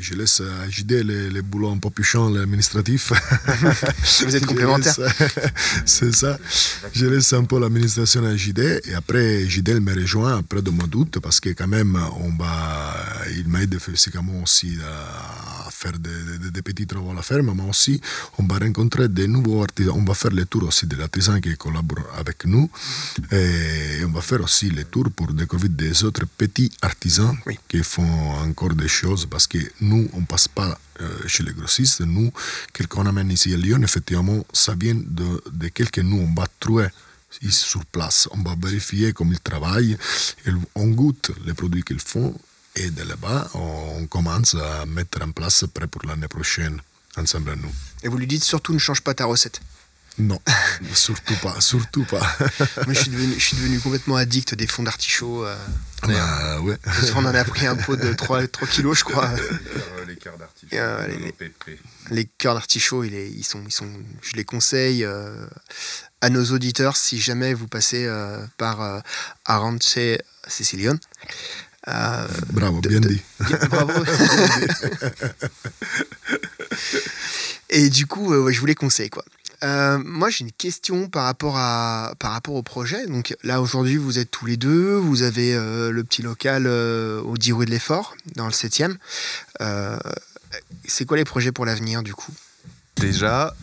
je 0.00 0.14
laisse 0.14 0.40
à 0.40 0.68
JD 0.70 0.92
les, 1.04 1.30
les 1.30 1.42
boulots 1.42 1.70
un 1.70 1.78
peu 1.78 1.90
plus 1.90 2.04
chiants, 2.04 2.28
l'administratif. 2.30 3.12
vous 4.24 4.36
êtes 4.36 4.46
complémentaires. 4.46 4.96
c'est 5.84 6.14
ça 6.14 6.38
je 6.92 7.06
laisse 7.06 7.32
un 7.32 7.44
peu 7.44 7.58
l'administration 7.60 8.24
à 8.24 8.36
JD 8.36 8.60
et 8.84 8.94
après 8.94 9.48
JD 9.48 9.80
me 9.80 9.94
rejoint 9.94 10.38
après 10.38 10.62
de 10.62 10.70
mois 10.70 10.86
d'août 10.86 11.18
parce 11.22 11.40
que 11.40 11.50
quand 11.50 11.68
même 11.68 11.98
on 12.20 12.30
va, 12.42 12.47
il 13.36 13.48
m'aide 13.48 13.78
physiquement 13.78 14.42
aussi 14.42 14.78
à 14.82 15.70
faire 15.70 15.98
des, 15.98 16.50
des, 16.50 16.62
petits 16.62 16.86
travaux 16.86 17.10
à 17.10 17.14
la 17.14 17.22
ferme, 17.22 17.52
mais 17.54 17.68
aussi 17.68 18.00
on 18.38 18.44
va 18.44 18.58
rencontrer 18.58 19.08
des 19.08 19.28
nouveaux 19.28 19.62
artisans, 19.62 19.94
on 19.96 20.04
va 20.04 20.14
faire 20.14 20.32
les 20.32 20.46
tours 20.46 20.64
aussi 20.64 20.86
des 20.86 21.00
artisans 21.00 21.40
qui 21.40 21.56
collaborent 21.56 22.10
avec 22.16 22.44
nous 22.46 22.70
et 23.30 24.04
on 24.04 24.10
va 24.10 24.20
faire 24.20 24.42
aussi 24.42 24.70
les 24.70 24.84
tours 24.84 25.10
pour 25.14 25.32
découvrir 25.32 25.70
des 25.70 26.04
autres 26.04 26.26
petits 26.26 26.70
artisans 26.82 27.36
qui 27.68 27.82
font 27.82 28.32
encore 28.48 28.74
des 28.74 28.88
choses 28.88 29.26
parce 29.26 29.46
que 29.46 29.58
nous 29.80 30.08
on 30.14 30.22
passe 30.22 30.48
pas 30.48 30.78
euh, 31.00 31.06
chez 31.28 31.44
les 31.44 31.52
grossistes, 31.52 32.00
nous, 32.00 32.32
quelqu'un 32.72 33.06
amène 33.06 33.30
ici 33.30 33.54
à 33.54 33.56
Lyon, 33.56 33.80
effectivement, 33.84 34.44
ça 34.52 34.74
vient 34.74 34.96
de, 34.96 35.40
de 35.52 35.68
quelqu'un 35.68 36.02
nous, 36.02 36.18
on 36.28 36.34
va 36.34 36.48
trouver 36.58 36.88
sur 37.50 37.84
place. 37.86 38.28
On 38.32 38.42
va 38.42 38.54
vérifier 38.60 39.12
comment 39.12 39.32
ils 39.32 39.40
travaillent, 39.40 39.96
on 40.74 40.88
goûte 40.88 41.30
les 41.46 41.54
produits 41.54 41.82
qu'ils 41.82 42.00
font, 42.00 42.34
et 42.76 42.90
de 42.90 43.02
là-bas, 43.02 43.50
on 43.54 44.06
commence 44.06 44.54
à 44.54 44.86
mettre 44.86 45.22
en 45.22 45.30
place 45.30 45.64
prêt 45.72 45.86
pour 45.86 46.04
l'année 46.06 46.28
prochaine, 46.28 46.80
ensemble 47.16 47.50
à 47.50 47.56
nous. 47.56 47.72
Et 48.02 48.08
vous 48.08 48.18
lui 48.18 48.26
dites 48.26 48.44
surtout 48.44 48.72
ne 48.72 48.78
change 48.78 49.02
pas 49.02 49.14
ta 49.14 49.24
recette 49.24 49.60
non, 50.18 50.40
surtout 50.94 51.36
pas, 51.36 51.60
surtout 51.60 52.04
pas. 52.04 52.18
Moi, 52.86 52.92
je 52.92 53.02
suis, 53.02 53.10
devenu, 53.10 53.34
je 53.34 53.44
suis 53.44 53.56
devenu 53.56 53.78
complètement 53.78 54.16
addict 54.16 54.54
des 54.54 54.66
fonds 54.66 54.82
d'artichaut. 54.82 55.46
Euh, 55.46 55.56
bah, 56.02 56.60
ouais. 56.60 56.76
On 57.14 57.24
en 57.24 57.34
a 57.34 57.44
pris 57.44 57.66
un 57.66 57.76
pot 57.76 57.94
de 57.94 58.12
3, 58.12 58.48
3 58.48 58.68
kilos, 58.72 58.98
je 58.98 59.04
crois. 59.04 59.30
les 60.08 60.16
cœurs 60.16 60.36
d'artichaut. 60.36 60.74
Euh, 60.74 61.06
les, 61.06 61.34
les 62.10 62.24
cœurs 62.36 62.54
d'artichaut, 62.54 63.04
ils, 63.04 63.44
sont, 63.44 63.62
ils 63.64 63.72
sont, 63.72 63.88
je 64.22 64.34
les 64.34 64.44
conseille 64.44 65.04
euh, 65.04 65.46
à 66.20 66.30
nos 66.30 66.44
auditeurs 66.46 66.96
si 66.96 67.20
jamais 67.20 67.54
vous 67.54 67.68
passez 67.68 68.06
euh, 68.06 68.44
par 68.56 68.82
euh, 68.82 69.00
Arance 69.44 69.98
Sicilion. 70.46 70.98
bravo, 71.86 72.80
bien 72.80 73.00
dit. 73.00 73.22
Bravo. 73.70 73.92
Et 77.70 77.90
du 77.90 78.06
coup, 78.06 78.50
je 78.50 78.60
vous 78.60 78.66
les 78.66 78.74
conseille, 78.74 79.10
quoi. 79.10 79.24
Euh, 79.64 79.98
moi, 80.04 80.30
j'ai 80.30 80.44
une 80.44 80.52
question 80.52 81.08
par 81.08 81.24
rapport, 81.24 81.56
à, 81.56 82.14
par 82.18 82.32
rapport 82.32 82.54
au 82.54 82.62
projet. 82.62 83.06
Donc 83.06 83.36
là, 83.42 83.60
aujourd'hui, 83.60 83.96
vous 83.96 84.18
êtes 84.18 84.30
tous 84.30 84.46
les 84.46 84.56
deux. 84.56 84.94
Vous 84.94 85.22
avez 85.22 85.54
euh, 85.54 85.90
le 85.90 86.04
petit 86.04 86.22
local 86.22 86.64
euh, 86.66 87.20
au 87.22 87.36
10 87.36 87.52
rue 87.52 87.66
de 87.66 87.70
l'Effort, 87.70 88.16
dans 88.36 88.46
le 88.46 88.52
7e. 88.52 88.96
c'est 90.86 91.04
quoi 91.04 91.16
les 91.16 91.24
projets 91.24 91.52
pour 91.52 91.66
l'avenir, 91.66 92.02
du 92.02 92.14
coup? 92.14 92.32
Déjà, 92.96 93.54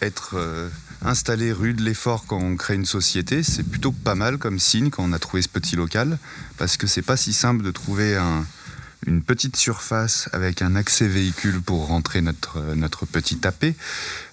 être 0.00 0.36
installé 1.02 1.52
rue 1.52 1.74
de 1.74 1.82
l'Effort 1.82 2.24
quand 2.26 2.38
on 2.38 2.56
crée 2.56 2.74
une 2.74 2.86
société, 2.86 3.42
c'est 3.42 3.62
plutôt 3.62 3.92
pas 3.92 4.14
mal 4.14 4.38
comme 4.38 4.58
signe 4.58 4.90
quand 4.90 5.04
on 5.04 5.12
a 5.12 5.18
trouvé 5.18 5.42
ce 5.42 5.48
petit 5.48 5.76
local, 5.76 6.18
parce 6.58 6.76
que 6.76 6.86
c'est 6.86 7.02
pas 7.02 7.16
si 7.16 7.32
simple 7.32 7.62
de 7.64 7.70
trouver 7.70 8.16
un, 8.16 8.44
une 9.06 9.22
petite 9.22 9.56
surface 9.56 10.28
avec 10.32 10.62
un 10.62 10.76
accès 10.76 11.08
véhicule 11.08 11.60
pour 11.60 11.86
rentrer 11.86 12.20
notre, 12.20 12.60
notre 12.74 13.06
petit 13.06 13.38
tapé, 13.38 13.74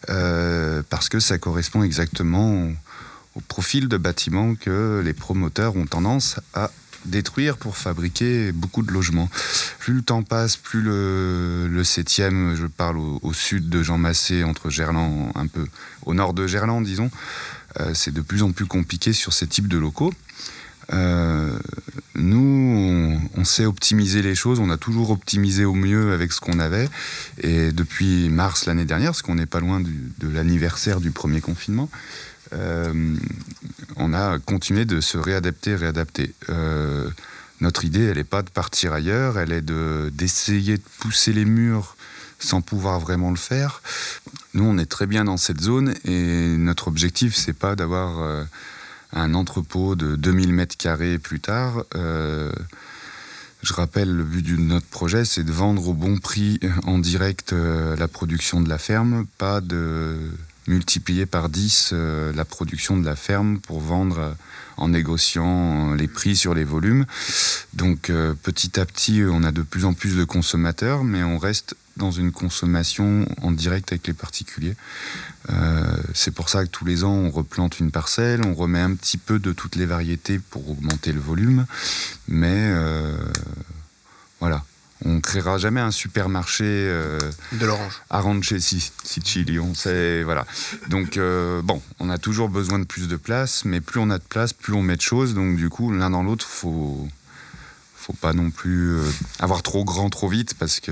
parce 0.08 1.10
que 1.10 1.19
ça 1.19 1.38
correspond 1.38 1.84
exactement 1.84 2.71
au 3.36 3.41
profil 3.41 3.88
de 3.88 3.97
bâtiment 3.97 4.56
que 4.56 5.01
les 5.06 5.13
promoteurs 5.13 5.75
ont 5.75 5.86
tendance 5.86 6.39
à 6.53 6.71
détruire 7.05 7.57
pour 7.57 7.77
fabriquer 7.77 8.51
beaucoup 8.51 8.83
de 8.83 8.91
logements. 8.91 9.29
Plus 9.79 9.93
le 9.93 10.01
temps 10.01 10.23
passe, 10.23 10.57
plus 10.57 10.81
le, 10.81 11.67
le 11.67 11.83
7e, 11.83 12.55
je 12.55 12.65
parle 12.65 12.97
au, 12.97 13.33
sud 13.33 13.69
de 13.69 13.83
Jean 13.83 13.97
Massé, 13.97 14.43
entre 14.43 14.69
Gerland, 14.69 15.31
un 15.36 15.47
peu 15.47 15.65
au 16.05 16.13
nord 16.13 16.33
de 16.33 16.47
Gerland, 16.47 16.83
disons, 16.83 17.12
euh, 17.79 17.91
c'est 17.93 18.13
de 18.13 18.21
plus 18.21 18.43
en 18.43 18.51
plus 18.51 18.65
compliqué 18.65 19.13
sur 19.13 19.33
ces 19.33 19.47
types 19.47 19.67
de 19.67 19.77
locaux. 19.77 20.13
Euh, 20.93 21.57
nous, 22.15 23.19
on, 23.36 23.43
sait 23.43 23.65
optimiser 23.65 24.21
les 24.21 24.36
choses, 24.36 24.60
on 24.60 24.69
a 24.69 24.77
toujours 24.77 25.12
optimisé 25.12 25.65
au 25.65 25.73
mieux 25.73 26.13
avec 26.13 26.31
ce 26.31 26.39
qu'on 26.39 26.60
avait. 26.60 26.89
Et 27.41 27.71
depuis 27.71 28.29
mars 28.29 28.65
l'année 28.65 28.86
dernière, 28.86 29.12
parce 29.12 29.21
qu'on 29.21 29.36
n'est 29.36 29.45
pas 29.45 29.60
loin 29.60 29.81
de 29.81 30.27
l'anniversaire 30.27 31.01
du 31.01 31.12
premier 31.12 31.41
confinement, 31.41 31.89
on 33.97 34.13
a 34.13 34.39
continué 34.39 34.86
de 34.86 35.01
se 35.01 35.17
réadapter, 35.17 35.75
réadapter. 35.75 36.33
Euh, 36.49 37.10
notre 37.60 37.86
idée, 37.86 38.03
elle 38.03 38.17
n'est 38.17 38.23
pas 38.23 38.43
de 38.43 38.49
partir 38.49 38.93
ailleurs, 38.93 39.39
elle 39.39 39.51
est 39.51 39.62
d'essayer 40.12 40.77
de, 40.77 40.83
pousser 40.99 41.33
les 41.33 41.45
murs 41.45 41.95
sans 42.39 42.62
pouvoir 42.62 42.99
vraiment 42.99 43.31
le 43.31 43.38
faire. 43.38 43.81
Nous, 44.53 44.63
on 44.63 44.77
est 44.77 44.86
très 44.86 45.07
bien 45.07 45.25
dans 45.25 45.38
cette 45.38 45.62
zone 45.62 45.95
et 46.05 46.55
notre 46.57 46.88
objectif, 46.88 47.36
c'est 47.36 47.53
pas 47.53 47.75
d'avoir 47.75 48.19
euh, 48.19 48.43
un 49.12 49.33
entrepôt 49.33 49.95
de 49.95 50.15
2000 50.15 50.53
mètres 50.53 50.77
carrés 50.77 51.17
plus 51.17 51.39
tard. 51.39 51.83
je 51.95 53.73
rappelle, 53.73 54.15
le 54.15 54.23
but 54.23 54.43
de 54.43 54.62
notre 54.62 54.86
projet, 54.86 55.25
c'est 55.25 55.43
de 55.43 55.51
vendre 55.51 55.88
au 55.88 55.93
bon 55.93 56.19
prix 56.19 56.60
en 56.83 56.99
direct 56.99 57.53
la 57.53 58.07
production 58.07 58.62
de 58.62 58.69
la 58.69 58.77
ferme, 58.77 59.25
pas 59.39 59.62
de 59.62 60.29
multiplier 60.67 61.25
par 61.25 61.49
10 61.49 61.91
euh, 61.93 62.34
la 62.34 62.45
production 62.45 62.97
de 62.97 63.06
la 63.06 63.15
ferme 63.15 63.60
pour 63.60 63.80
vendre 63.80 64.19
euh, 64.19 64.32
en 64.75 64.89
négociant 64.89 65.91
euh, 65.91 65.95
les 65.95 66.08
prix 66.08 66.36
sur 66.36 66.53
les 66.53 66.63
volumes. 66.63 67.06
Donc 67.73 68.12
petit 68.43 68.80
à 68.80 68.86
petit, 68.86 69.21
on 69.30 69.43
a 69.43 69.51
de 69.51 69.62
plus 69.62 69.86
en 69.86 69.93
plus 69.93 70.15
de 70.15 70.23
consommateurs, 70.23 71.03
mais 71.03 71.23
on 71.23 71.38
reste 71.38 71.75
dans 71.95 72.12
une 72.12 72.32
consommation 72.32 73.27
en 73.41 73.51
direct 73.51 73.91
avec 73.91 74.08
les 74.08 74.13
particuliers. 74.13 74.75
c'est 76.13 76.32
pour 76.32 76.49
ça 76.49 76.63
que 76.63 76.69
tous 76.69 76.86
les 76.86 77.03
ans, 77.03 77.13
on 77.13 77.30
replante 77.30 77.80
une 77.80 77.91
parcelle, 77.91 78.41
on 78.45 78.53
remet 78.56 78.80
un 78.80 78.95
petit 78.95 79.17
peu 79.17 79.38
de 79.38 79.51
toutes 79.51 79.75
les 79.75 79.86
variétés 79.86 80.39
pour 80.39 80.69
augmenter 80.71 81.12
le 81.12 81.19
volume, 81.19 81.65
mais 82.27 82.71
voilà, 84.39 84.63
on 85.05 85.15
ne 85.15 85.19
créera 85.19 85.57
jamais 85.57 85.79
un 85.81 85.91
supermarché 85.91 86.63
euh, 86.65 87.19
de 87.53 87.65
l'orange. 87.65 87.93
À 88.10 88.19
Ranche 88.19 88.53
Sicilion, 88.57 89.73
c'est 89.75 90.23
voilà. 90.23 90.45
Donc 90.89 91.17
euh, 91.17 91.62
bon, 91.62 91.81
on 91.99 92.10
a 92.10 92.17
toujours 92.17 92.49
besoin 92.49 92.79
de 92.79 92.86
plus 92.86 93.07
de 93.07 93.15
place, 93.15 93.63
mais 93.65 93.79
plus 93.81 93.99
on 93.99 94.10
a 94.10 94.17
de 94.17 94.23
place, 94.23 94.53
plus 94.53 94.73
on 94.73 94.81
met 94.81 94.95
de 94.95 95.01
choses. 95.01 95.33
Donc 95.33 95.55
du 95.55 95.69
coup, 95.69 95.91
l'un 95.91 96.10
dans 96.10 96.23
l'autre, 96.23 96.45
faut 96.47 97.07
faut 97.95 98.13
pas 98.13 98.33
non 98.33 98.49
plus 98.49 98.95
euh, 98.95 99.03
avoir 99.39 99.63
trop 99.63 99.83
grand 99.83 100.10
trop 100.10 100.29
vite 100.29 100.53
parce 100.55 100.79
que 100.79 100.91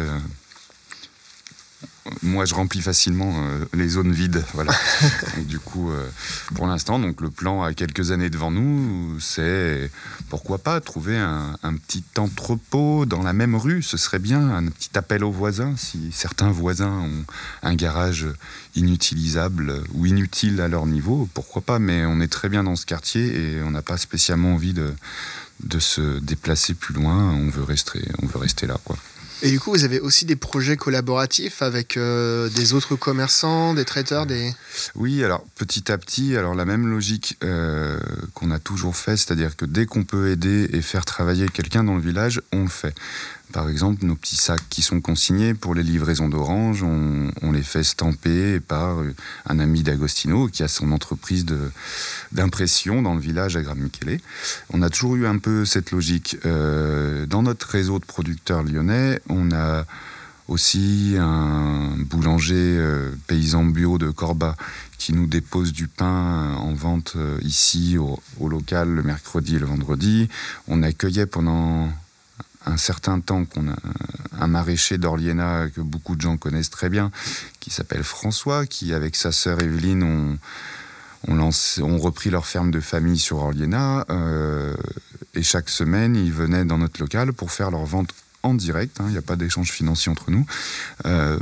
moi, 2.21 2.45
je 2.45 2.53
remplis 2.53 2.81
facilement 2.81 3.33
euh, 3.35 3.65
les 3.73 3.89
zones 3.89 4.11
vides. 4.11 4.43
Voilà. 4.53 4.73
du 5.47 5.57
coup, 5.57 5.89
euh, 5.89 6.07
pour 6.53 6.67
l'instant, 6.67 6.99
donc 6.99 7.19
le 7.19 7.31
plan 7.31 7.63
à 7.63 7.73
quelques 7.73 8.11
années 8.11 8.29
devant 8.29 8.51
nous, 8.51 9.19
c'est 9.19 9.89
pourquoi 10.29 10.59
pas 10.59 10.79
trouver 10.81 11.17
un, 11.17 11.57
petit 11.87 12.03
entrepôt 12.17 13.05
dans 13.07 13.23
la 13.23 13.33
même 13.33 13.55
rue. 13.55 13.81
Ce 13.81 13.97
serait 13.97 14.19
bien 14.19 14.49
un 14.51 14.67
petit 14.67 14.95
appel 14.95 15.23
aux 15.23 15.31
voisins 15.31 15.73
si 15.77 16.11
certains 16.11 16.51
voisins 16.51 16.91
ont 16.91 17.25
un 17.63 17.73
garage 17.73 18.27
inutilisable 18.75 19.83
ou 19.93 20.05
inutile 20.05 20.61
à 20.61 20.67
leur 20.67 20.85
niveau. 20.85 21.27
Pourquoi 21.33 21.63
pas 21.63 21.79
Mais 21.79 22.05
on 22.05 22.21
est 22.21 22.31
très 22.31 22.49
bien 22.49 22.63
dans 22.63 22.75
ce 22.75 22.85
quartier 22.85 23.35
et 23.35 23.63
on 23.63 23.71
n'a 23.71 23.81
pas 23.81 23.97
spécialement 23.97 24.53
envie 24.53 24.73
de, 24.73 24.93
de 25.63 25.79
se 25.79 26.19
déplacer 26.19 26.75
plus 26.75 26.93
loin. 26.93 27.31
On 27.31 27.49
veut 27.49 27.63
rester, 27.63 28.07
on 28.21 28.27
veut 28.27 28.39
rester 28.39 28.67
là, 28.67 28.77
quoi. 28.83 28.95
Et 29.41 29.51
du 29.51 29.59
coup, 29.59 29.71
vous 29.71 29.83
avez 29.83 29.99
aussi 29.99 30.25
des 30.25 30.35
projets 30.35 30.77
collaboratifs 30.77 31.61
avec 31.61 31.97
euh, 31.97 32.49
des 32.49 32.73
autres 32.73 32.95
commerçants, 32.95 33.73
des 33.73 33.85
traiteurs, 33.85 34.25
des... 34.25 34.53
Oui, 34.95 35.23
alors 35.23 35.45
petit 35.55 35.91
à 35.91 35.97
petit, 35.97 36.35
alors 36.37 36.55
la 36.55 36.65
même 36.65 36.87
logique 36.87 37.37
euh, 37.43 37.99
qu'on 38.33 38.51
a 38.51 38.59
toujours 38.59 38.95
fait, 38.95 39.17
c'est-à-dire 39.17 39.55
que 39.55 39.65
dès 39.65 39.85
qu'on 39.85 40.03
peut 40.03 40.29
aider 40.29 40.69
et 40.71 40.81
faire 40.81 41.05
travailler 41.05 41.47
quelqu'un 41.49 41.83
dans 41.83 41.95
le 41.95 42.01
village, 42.01 42.41
on 42.53 42.63
le 42.63 42.69
fait. 42.69 42.95
Par 43.51 43.69
exemple, 43.69 44.05
nos 44.05 44.15
petits 44.15 44.35
sacs 44.35 44.67
qui 44.69 44.81
sont 44.81 45.01
consignés 45.01 45.53
pour 45.53 45.75
les 45.75 45.83
livraisons 45.83 46.29
d'orange, 46.29 46.83
on, 46.83 47.51
les 47.51 47.63
fait 47.63 47.83
stamper 47.83 48.59
par 48.59 48.97
un 49.45 49.59
ami 49.59 49.81
d'Agostino 49.81 50.47
qui 50.47 50.61
a 50.61 50.67
son 50.67 50.91
entreprise 50.91 51.45
d'impression 52.33 53.01
dans 53.01 53.13
le 53.13 53.21
village 53.21 53.55
à 53.55 53.61
Gramichele. 53.61 54.19
On 54.73 54.81
a 54.81 54.89
toujours 54.89 55.15
eu 55.15 55.25
un 55.25 55.37
peu 55.37 55.63
cette 55.63 55.91
logique. 55.91 56.37
Euh, 56.45 57.25
dans 57.25 57.43
notre 57.43 57.69
réseau 57.69 57.99
de 57.99 58.05
producteurs 58.05 58.63
lyonnais, 58.63 59.21
on 59.29 59.51
a 59.51 59.85
aussi 60.47 61.15
un 61.17 61.95
boulanger 61.97 62.55
euh, 62.55 63.11
paysan 63.27 63.65
bio 63.65 63.97
de 63.97 64.11
Corba 64.11 64.55
qui 64.97 65.13
nous 65.13 65.25
dépose 65.25 65.73
du 65.73 65.87
pain 65.87 66.55
en 66.55 66.73
vente 66.73 67.13
euh, 67.15 67.39
ici 67.41 67.97
au, 67.97 68.19
local 68.47 68.89
le 68.89 69.03
mercredi 69.03 69.55
et 69.55 69.59
le 69.59 69.65
vendredi. 69.65 70.29
On 70.67 70.83
accueillait 70.83 71.25
pendant 71.25 71.89
un 72.65 72.77
certain 72.77 73.19
temps 73.19 73.45
qu'on 73.45 73.69
a 73.69 73.75
un 74.39 74.47
maraîcher 74.47 74.97
d'Orliena 74.97 75.67
que 75.69 75.81
beaucoup 75.81 76.15
de 76.15 76.21
gens 76.21 76.37
connaissent 76.37 76.69
très 76.69 76.89
bien, 76.89 77.11
qui 77.59 77.71
s'appelle 77.71 78.03
François, 78.03 78.65
qui 78.65 78.93
avec 78.93 79.15
sa 79.15 79.31
sœur 79.31 79.61
Evelyne 79.61 80.03
ont, 81.27 81.99
repris 81.99 82.29
leur 82.29 82.45
ferme 82.45 82.71
de 82.71 82.79
famille 82.79 83.19
sur 83.19 83.37
Orliena. 83.37 84.05
Euh, 84.09 84.73
et 85.33 85.43
chaque 85.43 85.69
semaine, 85.69 86.15
ils 86.15 86.31
venaient 86.31 86.65
dans 86.65 86.77
notre 86.77 86.99
local 87.01 87.33
pour 87.33 87.51
faire 87.51 87.71
leur 87.71 87.85
vente 87.85 88.09
en 88.43 88.53
direct. 88.53 88.99
Hein. 88.99 89.05
Il 89.07 89.11
n'y 89.11 89.17
a 89.17 89.23
pas 89.23 89.35
d'échange 89.35 89.71
financier 89.71 90.11
entre 90.11 90.31
nous. 90.31 90.45
Euh, 91.05 91.39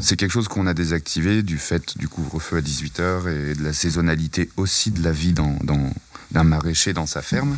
c'est 0.00 0.16
quelque 0.16 0.32
chose 0.32 0.48
qu'on 0.48 0.66
a 0.66 0.74
désactivé 0.74 1.42
du 1.42 1.58
fait 1.58 1.96
du 1.96 2.08
couvre-feu 2.08 2.56
à 2.56 2.60
18h 2.60 3.28
et 3.28 3.54
de 3.54 3.62
la 3.62 3.72
saisonnalité 3.72 4.50
aussi 4.56 4.90
de 4.90 5.02
la 5.02 5.12
vie 5.12 5.32
d'un 5.32 6.44
maraîcher 6.44 6.92
dans 6.92 7.06
sa 7.06 7.22
ferme. 7.22 7.56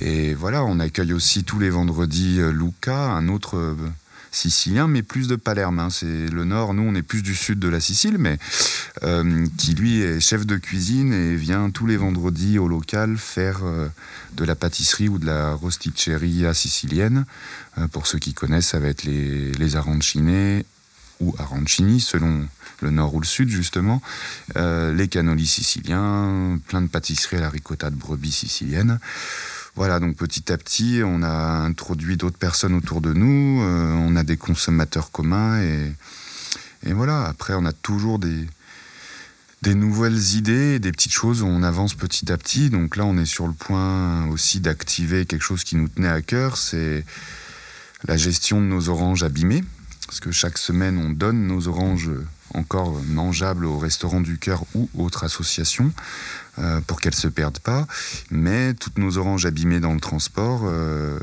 Et 0.00 0.34
voilà, 0.34 0.64
on 0.64 0.78
accueille 0.78 1.12
aussi 1.12 1.44
tous 1.44 1.58
les 1.58 1.70
vendredis 1.70 2.40
euh, 2.40 2.50
Luca, 2.50 3.10
un 3.12 3.28
autre 3.28 3.56
euh, 3.56 3.74
sicilien, 4.30 4.88
mais 4.88 5.02
plus 5.02 5.28
de 5.28 5.36
Palerme. 5.36 5.78
Hein. 5.78 5.90
C'est 5.90 6.28
le 6.28 6.44
nord, 6.44 6.74
nous 6.74 6.82
on 6.82 6.94
est 6.94 7.02
plus 7.02 7.22
du 7.22 7.34
sud 7.34 7.58
de 7.58 7.68
la 7.68 7.80
Sicile, 7.80 8.16
mais 8.18 8.38
euh, 9.02 9.46
qui 9.56 9.74
lui 9.74 10.02
est 10.02 10.20
chef 10.20 10.44
de 10.44 10.56
cuisine 10.56 11.12
et 11.12 11.34
vient 11.36 11.70
tous 11.70 11.86
les 11.86 11.96
vendredis 11.96 12.58
au 12.58 12.68
local 12.68 13.16
faire 13.16 13.60
de 14.34 14.44
la 14.44 14.54
pâtisserie 14.54 15.08
ou 15.08 15.18
de 15.18 15.26
la 15.26 15.54
rosticceria 15.54 16.52
sicilienne. 16.52 17.24
pour 17.92 18.06
ceux 18.06 18.18
qui 18.18 18.34
connaissent, 18.34 18.68
ça 18.68 18.78
va 18.78 18.88
être 18.88 19.04
les, 19.04 19.52
les 19.52 19.76
ou 21.20 21.34
arancini 21.38 22.00
selon 22.00 22.46
le 22.82 22.90
nord 22.90 23.14
ou 23.14 23.20
le 23.20 23.26
sud 23.26 23.48
justement, 23.48 24.02
les 24.54 25.08
cannolis 25.08 25.46
siciliens, 25.46 26.58
plein 26.68 26.82
de 26.82 26.88
pâtisseries 26.88 27.38
à 27.38 27.40
la 27.40 27.50
ricotta 27.50 27.90
de 27.90 27.96
brebis 27.96 28.32
sicilienne. 28.32 28.98
Voilà, 29.76 30.00
donc 30.00 30.16
petit 30.16 30.50
à 30.50 30.56
petit, 30.56 31.02
on 31.04 31.22
a 31.22 31.28
introduit 31.28 32.16
d'autres 32.16 32.38
personnes 32.38 32.72
autour 32.72 33.02
de 33.02 33.12
nous, 33.12 33.60
euh, 33.62 33.92
on 33.92 34.16
a 34.16 34.22
des 34.22 34.38
consommateurs 34.38 35.10
communs 35.10 35.60
et, 35.60 35.92
voilà, 36.94 37.24
après 37.24 37.52
on 37.52 37.66
a 37.66 37.74
toujours 37.74 38.18
des, 38.18 38.46
nouvelles 39.74 40.36
idées, 40.36 40.78
des 40.78 40.92
petites 40.92 41.12
choses 41.12 41.42
on 41.42 41.62
avance 41.62 41.92
petit 41.92 42.32
à 42.32 42.38
petit. 42.38 42.70
Donc 42.70 42.96
là, 42.96 43.04
on 43.04 43.18
est 43.18 43.26
sur 43.26 43.46
le 43.46 43.52
point 43.52 44.26
aussi 44.28 44.60
d'activer 44.60 45.26
quelque 45.26 45.42
chose 45.42 45.62
qui 45.62 45.76
nous 45.76 45.88
tenait 45.88 46.08
à 46.08 46.22
cœur, 46.22 46.56
c'est 46.56 47.04
la 48.08 48.16
gestion 48.16 48.62
de 48.62 48.66
nos 48.66 48.88
oranges 48.88 49.24
abîmées. 49.24 49.62
Parce 50.06 50.20
que 50.20 50.30
chaque 50.30 50.56
semaine, 50.56 50.96
on 50.96 51.10
donne 51.10 51.46
nos 51.46 51.68
oranges 51.68 52.10
encore 52.54 53.00
mangeables 53.08 53.64
au 53.64 53.78
restaurant 53.78 54.20
du 54.20 54.38
cœur 54.38 54.64
ou 54.74 54.88
autres 54.96 55.24
associations. 55.24 55.92
Euh, 56.58 56.80
pour 56.80 57.02
qu'elles 57.02 57.12
ne 57.12 57.20
se 57.20 57.28
perdent 57.28 57.58
pas. 57.58 57.86
Mais 58.30 58.72
toutes 58.72 58.96
nos 58.96 59.18
oranges 59.18 59.44
abîmées 59.44 59.78
dans 59.78 59.92
le 59.92 60.00
transport 60.00 60.62
euh, 60.64 61.18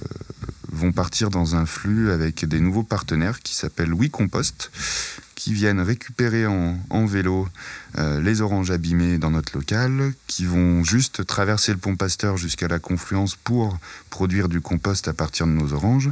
vont 0.72 0.92
partir 0.92 1.32
dans 1.32 1.56
un 1.56 1.66
flux 1.66 2.12
avec 2.12 2.46
des 2.46 2.60
nouveaux 2.60 2.84
partenaires 2.84 3.40
qui 3.40 3.56
s'appellent 3.56 3.96
Oui 3.96 4.12
Compost, 4.12 4.70
qui 5.34 5.52
viennent 5.54 5.80
récupérer 5.80 6.46
en, 6.46 7.06
vélo 7.08 7.48
euh, 7.98 8.22
les 8.22 8.42
oranges 8.42 8.70
abîmées 8.70 9.18
dans 9.18 9.32
notre 9.32 9.58
local, 9.58 10.14
qui 10.28 10.46
vont 10.46 10.84
juste 10.84 11.26
traverser 11.26 11.72
le 11.72 11.80
pont 11.80 11.96
Pasteur 11.96 12.38
jusqu'à 12.38 12.68
la 12.68 12.78
confluence 12.78 13.36
pour 13.36 13.80
produire 14.12 14.50
du 14.50 14.62
compost 14.62 15.08
à 15.08 15.14
partir 15.14 15.48
de 15.48 15.52
nos 15.52 15.74
oranges. 15.74 16.12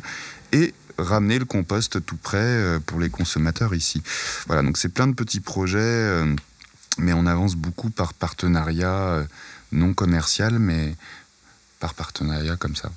Et 0.52 0.74
ramener 1.02 1.40
le 1.40 1.46
compost 1.46 2.06
tout 2.06 2.18
près 2.18 2.80
pour 2.86 3.00
les 3.00 3.10
consommateurs 3.10 3.74
ici. 3.74 4.02
Voilà, 4.48 4.62
donc 4.62 4.78
c'est 4.78 4.90
plein 4.90 5.08
de 5.08 5.14
petits 5.14 5.40
projets 5.40 6.26
mais 6.98 7.14
on 7.14 7.26
avance 7.26 7.56
beaucoup 7.56 7.90
par 7.90 8.14
partenariat 8.14 8.94
euh, 8.94 9.24
non 9.72 9.94
commercial, 9.94 10.60
mais 10.60 10.96
par 11.80 11.94
partenariat 11.94 12.58
comme 12.58 12.76
ça. 12.76 12.92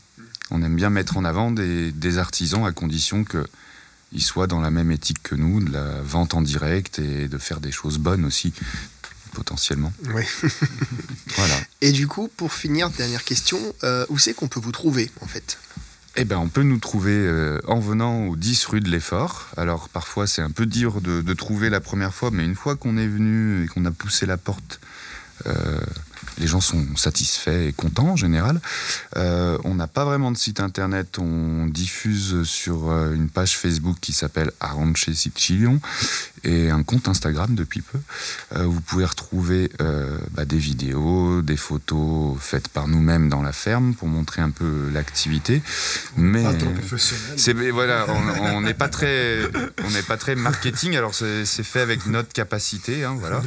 on 0.50 0.62
aime 0.62 0.76
bien 0.76 0.90
mettre 0.90 1.16
en 1.16 1.24
avant 1.24 1.50
des, 1.50 1.92
des 1.92 2.18
artisans 2.18 2.66
à 2.66 2.72
condition 2.72 3.24
qu'ils 3.24 4.22
soient 4.22 4.46
dans 4.46 4.60
la 4.60 4.70
même 4.70 4.90
éthique 4.90 5.22
que 5.22 5.34
nous, 5.34 5.62
de 5.62 5.72
la 5.72 6.02
vente 6.02 6.34
en 6.34 6.42
direct 6.42 6.98
et 6.98 7.28
de 7.28 7.38
faire 7.38 7.60
des 7.60 7.72
choses 7.72 7.98
bonnes 7.98 8.24
aussi, 8.24 8.52
potentiellement. 9.32 9.92
Oui. 10.14 10.24
Voilà. 11.36 11.54
Et 11.80 11.92
du 11.92 12.06
coup, 12.06 12.28
pour 12.36 12.52
finir, 12.52 12.90
dernière 12.90 13.24
question, 13.24 13.58
euh, 13.84 14.04
où 14.08 14.18
c'est 14.18 14.34
qu'on 14.34 14.48
peut 14.48 14.60
vous 14.60 14.72
trouver 14.72 15.10
en 15.20 15.26
fait? 15.26 15.58
Eh 16.16 16.24
ben, 16.24 16.38
on 16.38 16.48
peut 16.48 16.62
nous 16.62 16.78
trouver 16.78 17.12
euh, 17.12 17.60
en 17.66 17.80
venant 17.80 18.26
au 18.26 18.36
10 18.36 18.66
rue 18.66 18.80
de 18.80 18.88
l'Effort. 18.88 19.48
Alors 19.56 19.88
parfois 19.88 20.28
c'est 20.28 20.42
un 20.42 20.50
peu 20.50 20.64
dur 20.64 21.00
de, 21.00 21.32
trouver 21.34 21.70
la 21.70 21.80
première 21.80 22.14
fois, 22.14 22.30
mais 22.30 22.44
une 22.44 22.54
fois 22.54 22.76
qu'on 22.76 22.96
est 22.96 23.08
venu 23.08 23.64
et 23.64 23.66
qu'on 23.66 23.84
a 23.84 23.90
poussé 23.90 24.24
la 24.24 24.36
porte, 24.36 24.80
euh, 25.46 25.80
les 26.38 26.46
gens 26.46 26.60
sont 26.60 26.84
satisfaits 26.96 27.68
et 27.68 27.72
contents 27.72 28.10
en 28.10 28.16
général. 28.16 28.60
Euh, 29.16 29.58
on 29.64 29.74
n'a 29.74 29.86
pas 29.86 30.04
vraiment 30.04 30.30
de 30.30 30.36
site 30.36 30.60
internet, 30.60 31.18
on 31.18 31.66
diffuse 31.66 32.42
sur 32.44 32.90
euh, 32.90 33.14
une 33.14 33.28
page 33.28 33.56
Facebook 33.56 33.96
qui 34.00 34.12
s'appelle 34.12 34.50
Arranche 34.60 35.10
Sicilion 35.10 35.80
et 36.42 36.70
un 36.70 36.82
compte 36.82 37.08
Instagram 37.08 37.54
depuis 37.54 37.80
peu. 37.80 37.98
Euh, 38.56 38.64
vous 38.64 38.80
pouvez 38.80 39.04
retrouver 39.04 39.70
euh, 39.80 40.18
bah, 40.32 40.44
des 40.44 40.58
vidéos, 40.58 41.42
des 41.42 41.56
photos 41.56 42.36
faites 42.40 42.68
par 42.68 42.88
nous-mêmes 42.88 43.28
dans 43.28 43.42
la 43.42 43.52
ferme 43.52 43.94
pour 43.94 44.08
montrer 44.08 44.42
un 44.42 44.50
peu 44.50 44.90
l'activité. 44.92 45.62
Mais 46.16 46.44
c'est 47.36 47.54
voilà, 47.70 48.06
on 48.40 48.60
n'est 48.60 48.74
pas 48.74 48.88
très, 48.88 49.40
on 49.84 49.90
n'est 49.90 50.02
pas 50.02 50.16
très 50.16 50.34
marketing. 50.34 50.96
Alors 50.96 51.14
c'est 51.14 51.44
c'est 51.44 51.62
fait 51.62 51.80
avec 51.80 52.06
notre 52.06 52.32
capacité, 52.32 53.04
hein, 53.04 53.16
voilà. 53.18 53.42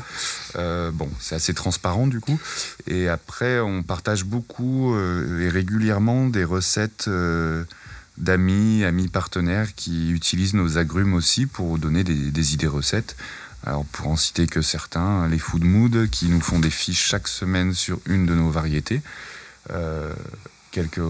Euh, 0.55 0.91
bon, 0.91 1.09
c'est 1.19 1.35
assez 1.35 1.53
transparent 1.53 2.07
du 2.07 2.19
coup. 2.19 2.39
Et 2.87 3.09
après, 3.09 3.59
on 3.59 3.83
partage 3.83 4.23
beaucoup 4.23 4.95
euh, 4.95 5.41
et 5.41 5.49
régulièrement 5.49 6.27
des 6.27 6.43
recettes. 6.43 7.05
euh, 7.07 7.63
d'amis, 8.17 8.83
amis 8.83 9.07
partenaires 9.07 9.75
qui 9.75 10.11
utilisent 10.11 10.53
nos 10.53 10.77
agrumes 10.77 11.13
aussi 11.13 11.45
pour 11.45 11.77
donner 11.77 12.03
des, 12.03 12.53
idées 12.53 12.67
recettes. 12.67 13.15
Alors 13.63 13.85
pour 13.85 14.07
en 14.07 14.15
citer 14.15 14.47
que 14.47 14.61
certains, 14.61 15.27
les 15.27 15.39
Food 15.39 15.63
Mood 15.63 16.09
qui 16.09 16.27
nous 16.27 16.41
font 16.41 16.59
des 16.59 16.69
fiches 16.69 17.05
chaque 17.05 17.27
semaine 17.27 17.73
sur 17.73 17.99
une 18.05 18.25
de 18.25 18.33
nos 18.33 18.49
variétés. 18.49 19.01
Euh, 19.71 20.13
quelques 20.71 21.01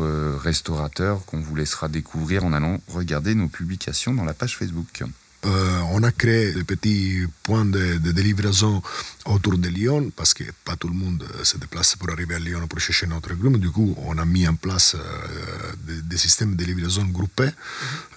restaurateurs 0.42 1.26
qu'on 1.26 1.40
vous 1.40 1.56
laissera 1.56 1.88
découvrir 1.88 2.46
en 2.46 2.54
allant 2.54 2.80
regarder 2.88 3.36
nos 3.36 3.48
publications 3.48 4.14
dans 4.14 4.24
la 4.24 4.34
page 4.34 4.58
Facebook. 4.58 5.04
Euh, 5.48 5.80
on 5.92 6.04
a 6.04 6.12
créé 6.12 6.52
des 6.52 6.64
petits 6.64 7.24
points 7.44 7.66
de, 7.66 7.98
de, 7.98 8.12
de 8.12 8.22
livraison 8.22 8.82
autour 9.26 9.58
de 9.58 9.70
Lyon 9.70 10.12
parce 10.16 10.34
que 10.34 10.44
pas 10.66 10.76
tout 10.76 10.88
le 10.88 10.94
monde 10.94 11.24
euh, 11.24 11.44
se 11.44 11.58
déplace 11.58 11.96
pour 11.96 12.10
arriver 12.10 12.36
à 12.36 12.40
Lyon 12.40 12.68
pour 12.68 12.80
chercher 12.80 13.08
notre 13.08 13.32
agrumes. 13.32 13.58
Du 13.58 13.70
coup, 13.70 13.96
on 14.06 14.18
a 14.18 14.26
mis 14.26 14.48
en 14.48 14.56
place 14.56 14.96
euh, 14.96 15.74
des, 15.86 16.02
des, 16.02 16.18
systèmes 16.18 16.56
de 16.56 16.64
livraison 16.66 17.06
groupés. 17.06 17.50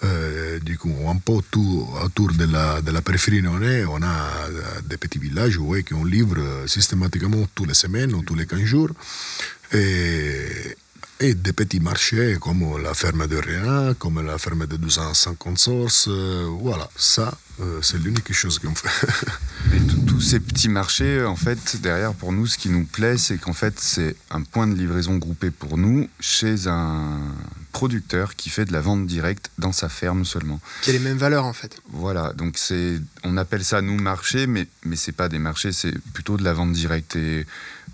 Euh, 0.03 0.59
du 0.59 0.77
coup, 0.77 0.93
un 1.07 1.17
peu 1.17 1.39
tout 1.49 1.87
autour 2.03 2.31
de 2.33 2.45
la, 2.45 2.81
de 2.81 2.91
la 2.91 3.01
périphérie 3.01 3.41
lyonnaise, 3.41 3.87
on 3.89 4.01
a 4.03 4.17
des 4.85 4.97
petits 4.97 5.19
villages 5.19 5.57
ouais, 5.57 5.83
qu'on 5.83 6.03
livre 6.03 6.37
systématiquement 6.67 7.47
tous 7.55 7.65
les 7.65 7.73
semaines 7.73 8.13
ou 8.13 8.23
tous 8.23 8.35
les 8.35 8.45
15 8.45 8.59
jours. 8.61 8.89
Et, 9.73 10.47
et 11.21 11.35
des 11.35 11.53
petits 11.53 11.79
marchés 11.79 12.37
comme 12.41 12.81
la 12.81 12.95
ferme 12.95 13.27
de 13.27 13.37
Réa, 13.37 13.93
comme 13.99 14.25
la 14.25 14.39
ferme 14.39 14.65
de 14.65 14.75
250 14.75 15.57
sources. 15.57 16.07
Euh, 16.09 16.47
voilà, 16.59 16.89
ça, 16.95 17.37
euh, 17.59 17.79
c'est 17.83 17.99
l'unique 17.99 18.33
chose 18.33 18.57
qu'on 18.57 18.73
fait. 18.73 18.89
Et 19.75 19.79
tous 20.07 20.19
ces 20.19 20.39
petits 20.39 20.67
marchés, 20.67 21.23
en 21.23 21.35
fait, 21.35 21.77
derrière, 21.79 22.13
pour 22.13 22.31
nous, 22.31 22.47
ce 22.47 22.57
qui 22.57 22.69
nous 22.69 22.85
plaît, 22.85 23.19
c'est 23.19 23.37
qu'en 23.37 23.53
fait, 23.53 23.79
c'est 23.79 24.15
un 24.31 24.41
point 24.41 24.65
de 24.65 24.73
livraison 24.73 25.17
groupé 25.17 25.51
pour 25.51 25.77
nous 25.77 26.09
chez 26.19 26.67
un 26.67 27.19
producteur 27.71 28.35
qui 28.35 28.49
fait 28.49 28.65
de 28.65 28.73
la 28.73 28.81
vente 28.81 29.05
directe 29.05 29.51
dans 29.59 29.71
sa 29.71 29.89
ferme 29.89 30.25
seulement. 30.25 30.59
Qui 30.81 30.89
a 30.89 30.93
les 30.93 30.99
mêmes 30.99 31.17
valeurs 31.17 31.45
en 31.45 31.53
fait. 31.53 31.79
Voilà, 31.91 32.33
donc 32.33 32.57
c'est, 32.57 32.99
on 33.23 33.37
appelle 33.37 33.63
ça 33.63 33.81
nous 33.81 33.97
marché, 33.97 34.45
mais 34.47 34.67
mais 34.83 34.95
c'est 34.95 35.13
pas 35.13 35.29
des 35.29 35.39
marchés, 35.39 35.71
c'est 35.71 35.97
plutôt 36.13 36.35
de 36.35 36.43
la 36.43 36.53
vente 36.53 36.73
directe. 36.73 37.15
Et 37.15 37.45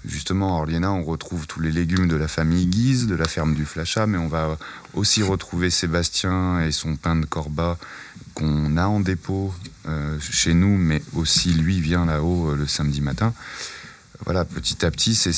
justement, 0.08 0.58
à 0.58 0.62
Orliena, 0.62 0.92
on 0.92 1.04
retrouve 1.04 1.48
tous 1.48 1.60
les 1.60 1.72
légumes 1.72 2.08
de 2.08 2.16
la 2.16 2.28
famille 2.28 2.66
Guise, 2.66 3.08
de 3.08 3.16
la 3.16 3.28
ferme 3.28 3.54
du 3.54 3.66
Flachat, 3.66 4.08
mais 4.08 4.18
on 4.18 4.28
va 4.28 4.58
aussi 4.94 5.24
retrouver 5.24 5.70
Sébastien 5.70 6.62
et 6.62 6.72
son 6.72 6.96
pain 6.96 7.16
de 7.16 7.26
Corba 7.26 7.78
qu'on 8.34 8.78
a 8.78 8.88
en 8.88 9.00
dépôt 9.00 9.54
euh, 9.88 10.18
chez 10.20 10.54
nous, 10.54 10.78
mais 10.78 11.02
aussi 11.14 11.54
lui 11.54 11.82
vient 11.82 12.06
là-haut 12.06 12.52
euh, 12.52 12.56
le 12.56 12.68
samedi 12.68 13.02
matin. 13.02 13.34
Voilà, 14.26 14.46
petit 14.46 14.86
à 14.86 14.92
petit, 14.92 15.16
c'est, 15.16 15.32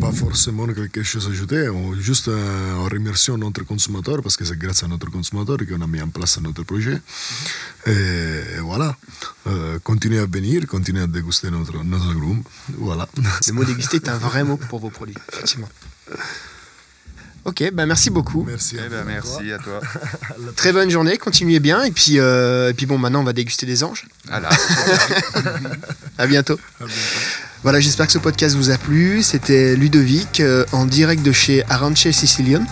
pas 0.00 0.12
forcément 0.12 0.66
quelque 0.66 1.02
chose 1.02 1.26
à 1.26 1.30
ajouter, 1.30 1.68
juste 1.98 2.28
euh, 2.28 2.74
en 2.74 2.84
remerciant 2.84 3.38
notre 3.38 3.64
consommateur 3.64 4.22
parce 4.22 4.36
que 4.36 4.44
c'est 4.44 4.58
grâce 4.58 4.82
à 4.82 4.88
notre 4.88 5.10
consommateur 5.10 5.56
qu'on 5.66 5.80
a 5.80 5.86
mis 5.86 6.02
en 6.02 6.08
place 6.08 6.38
notre 6.40 6.62
projet. 6.64 7.00
Et, 7.86 7.90
et 7.92 8.60
voilà, 8.60 8.94
euh, 9.46 9.78
continuez 9.82 10.18
à 10.18 10.26
venir, 10.26 10.66
continuez 10.66 11.02
à 11.02 11.06
déguster 11.06 11.50
notre, 11.50 11.82
notre 11.82 12.10
agrumes. 12.10 12.42
Voilà. 12.76 13.08
Le 13.46 13.52
mot 13.52 13.64
déguster 13.64 13.96
est 13.96 14.08
un 14.08 14.18
vrai 14.18 14.44
mot 14.44 14.58
pour 14.58 14.80
vos 14.80 14.90
produits, 14.90 15.16
effectivement. 15.32 15.68
Ok, 17.46 17.62
bah 17.72 17.86
merci 17.86 18.10
beaucoup. 18.10 18.44
Merci. 18.44 18.76
Eh 18.84 18.88
ben, 18.88 19.04
merci 19.06 19.52
à 19.52 19.58
toi. 19.58 19.80
Très 20.56 20.72
bonne 20.72 20.90
journée, 20.90 21.16
continuez 21.16 21.60
bien. 21.60 21.84
Et 21.84 21.92
puis, 21.92 22.18
euh, 22.18 22.70
et 22.70 22.74
puis 22.74 22.86
bon, 22.86 22.98
maintenant 22.98 23.20
on 23.20 23.24
va 23.24 23.32
déguster 23.32 23.66
des 23.66 23.84
anges. 23.84 24.06
Voilà. 24.26 24.48
à 26.18 26.26
bientôt. 26.26 26.58
À 26.80 26.84
bientôt. 26.84 27.00
Voilà, 27.62 27.78
j'espère 27.78 28.06
que 28.06 28.12
ce 28.12 28.18
podcast 28.18 28.56
vous 28.56 28.70
a 28.70 28.78
plu. 28.78 29.22
C'était 29.22 29.76
Ludovic 29.76 30.40
euh, 30.40 30.64
en 30.72 30.86
direct 30.86 31.22
de 31.22 31.30
chez 31.30 31.62
Aranche 31.68 32.10
Sicilian 32.10 32.64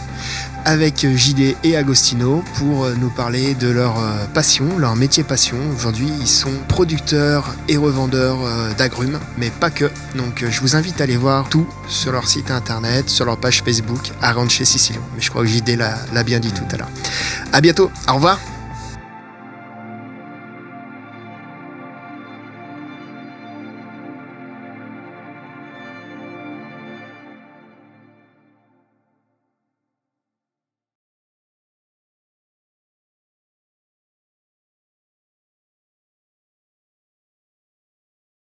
avec 0.64 1.06
JD 1.06 1.56
et 1.64 1.76
Agostino 1.76 2.42
pour 2.56 2.88
nous 3.00 3.10
parler 3.10 3.54
de 3.54 3.68
leur 3.68 3.98
euh, 3.98 4.24
passion, 4.32 4.78
leur 4.78 4.96
métier 4.96 5.24
passion. 5.24 5.56
Aujourd'hui, 5.74 6.08
ils 6.20 6.26
sont 6.26 6.52
producteurs 6.68 7.54
et 7.68 7.76
revendeurs 7.76 8.38
euh, 8.44 8.72
d'agrumes, 8.74 9.18
mais 9.36 9.50
pas 9.50 9.70
que. 9.70 9.90
Donc, 10.16 10.42
euh, 10.42 10.50
je 10.50 10.60
vous 10.60 10.76
invite 10.76 11.00
à 11.00 11.04
aller 11.04 11.16
voir 11.16 11.48
tout 11.48 11.66
sur 11.88 12.12
leur 12.12 12.28
site 12.28 12.50
internet, 12.50 13.08
sur 13.08 13.24
leur 13.24 13.36
page 13.36 13.62
Facebook, 13.62 14.12
Aranche 14.22 14.62
Sicilian. 14.62 15.02
Mais 15.14 15.20
je 15.20 15.30
crois 15.30 15.42
que 15.42 15.48
JD 15.48 15.76
l'a 15.76 16.22
bien 16.24 16.40
dit 16.40 16.52
tout 16.52 16.64
à 16.72 16.76
l'heure. 16.76 16.90
À 17.52 17.60
bientôt, 17.60 17.90
au 18.08 18.14
revoir. 18.14 18.38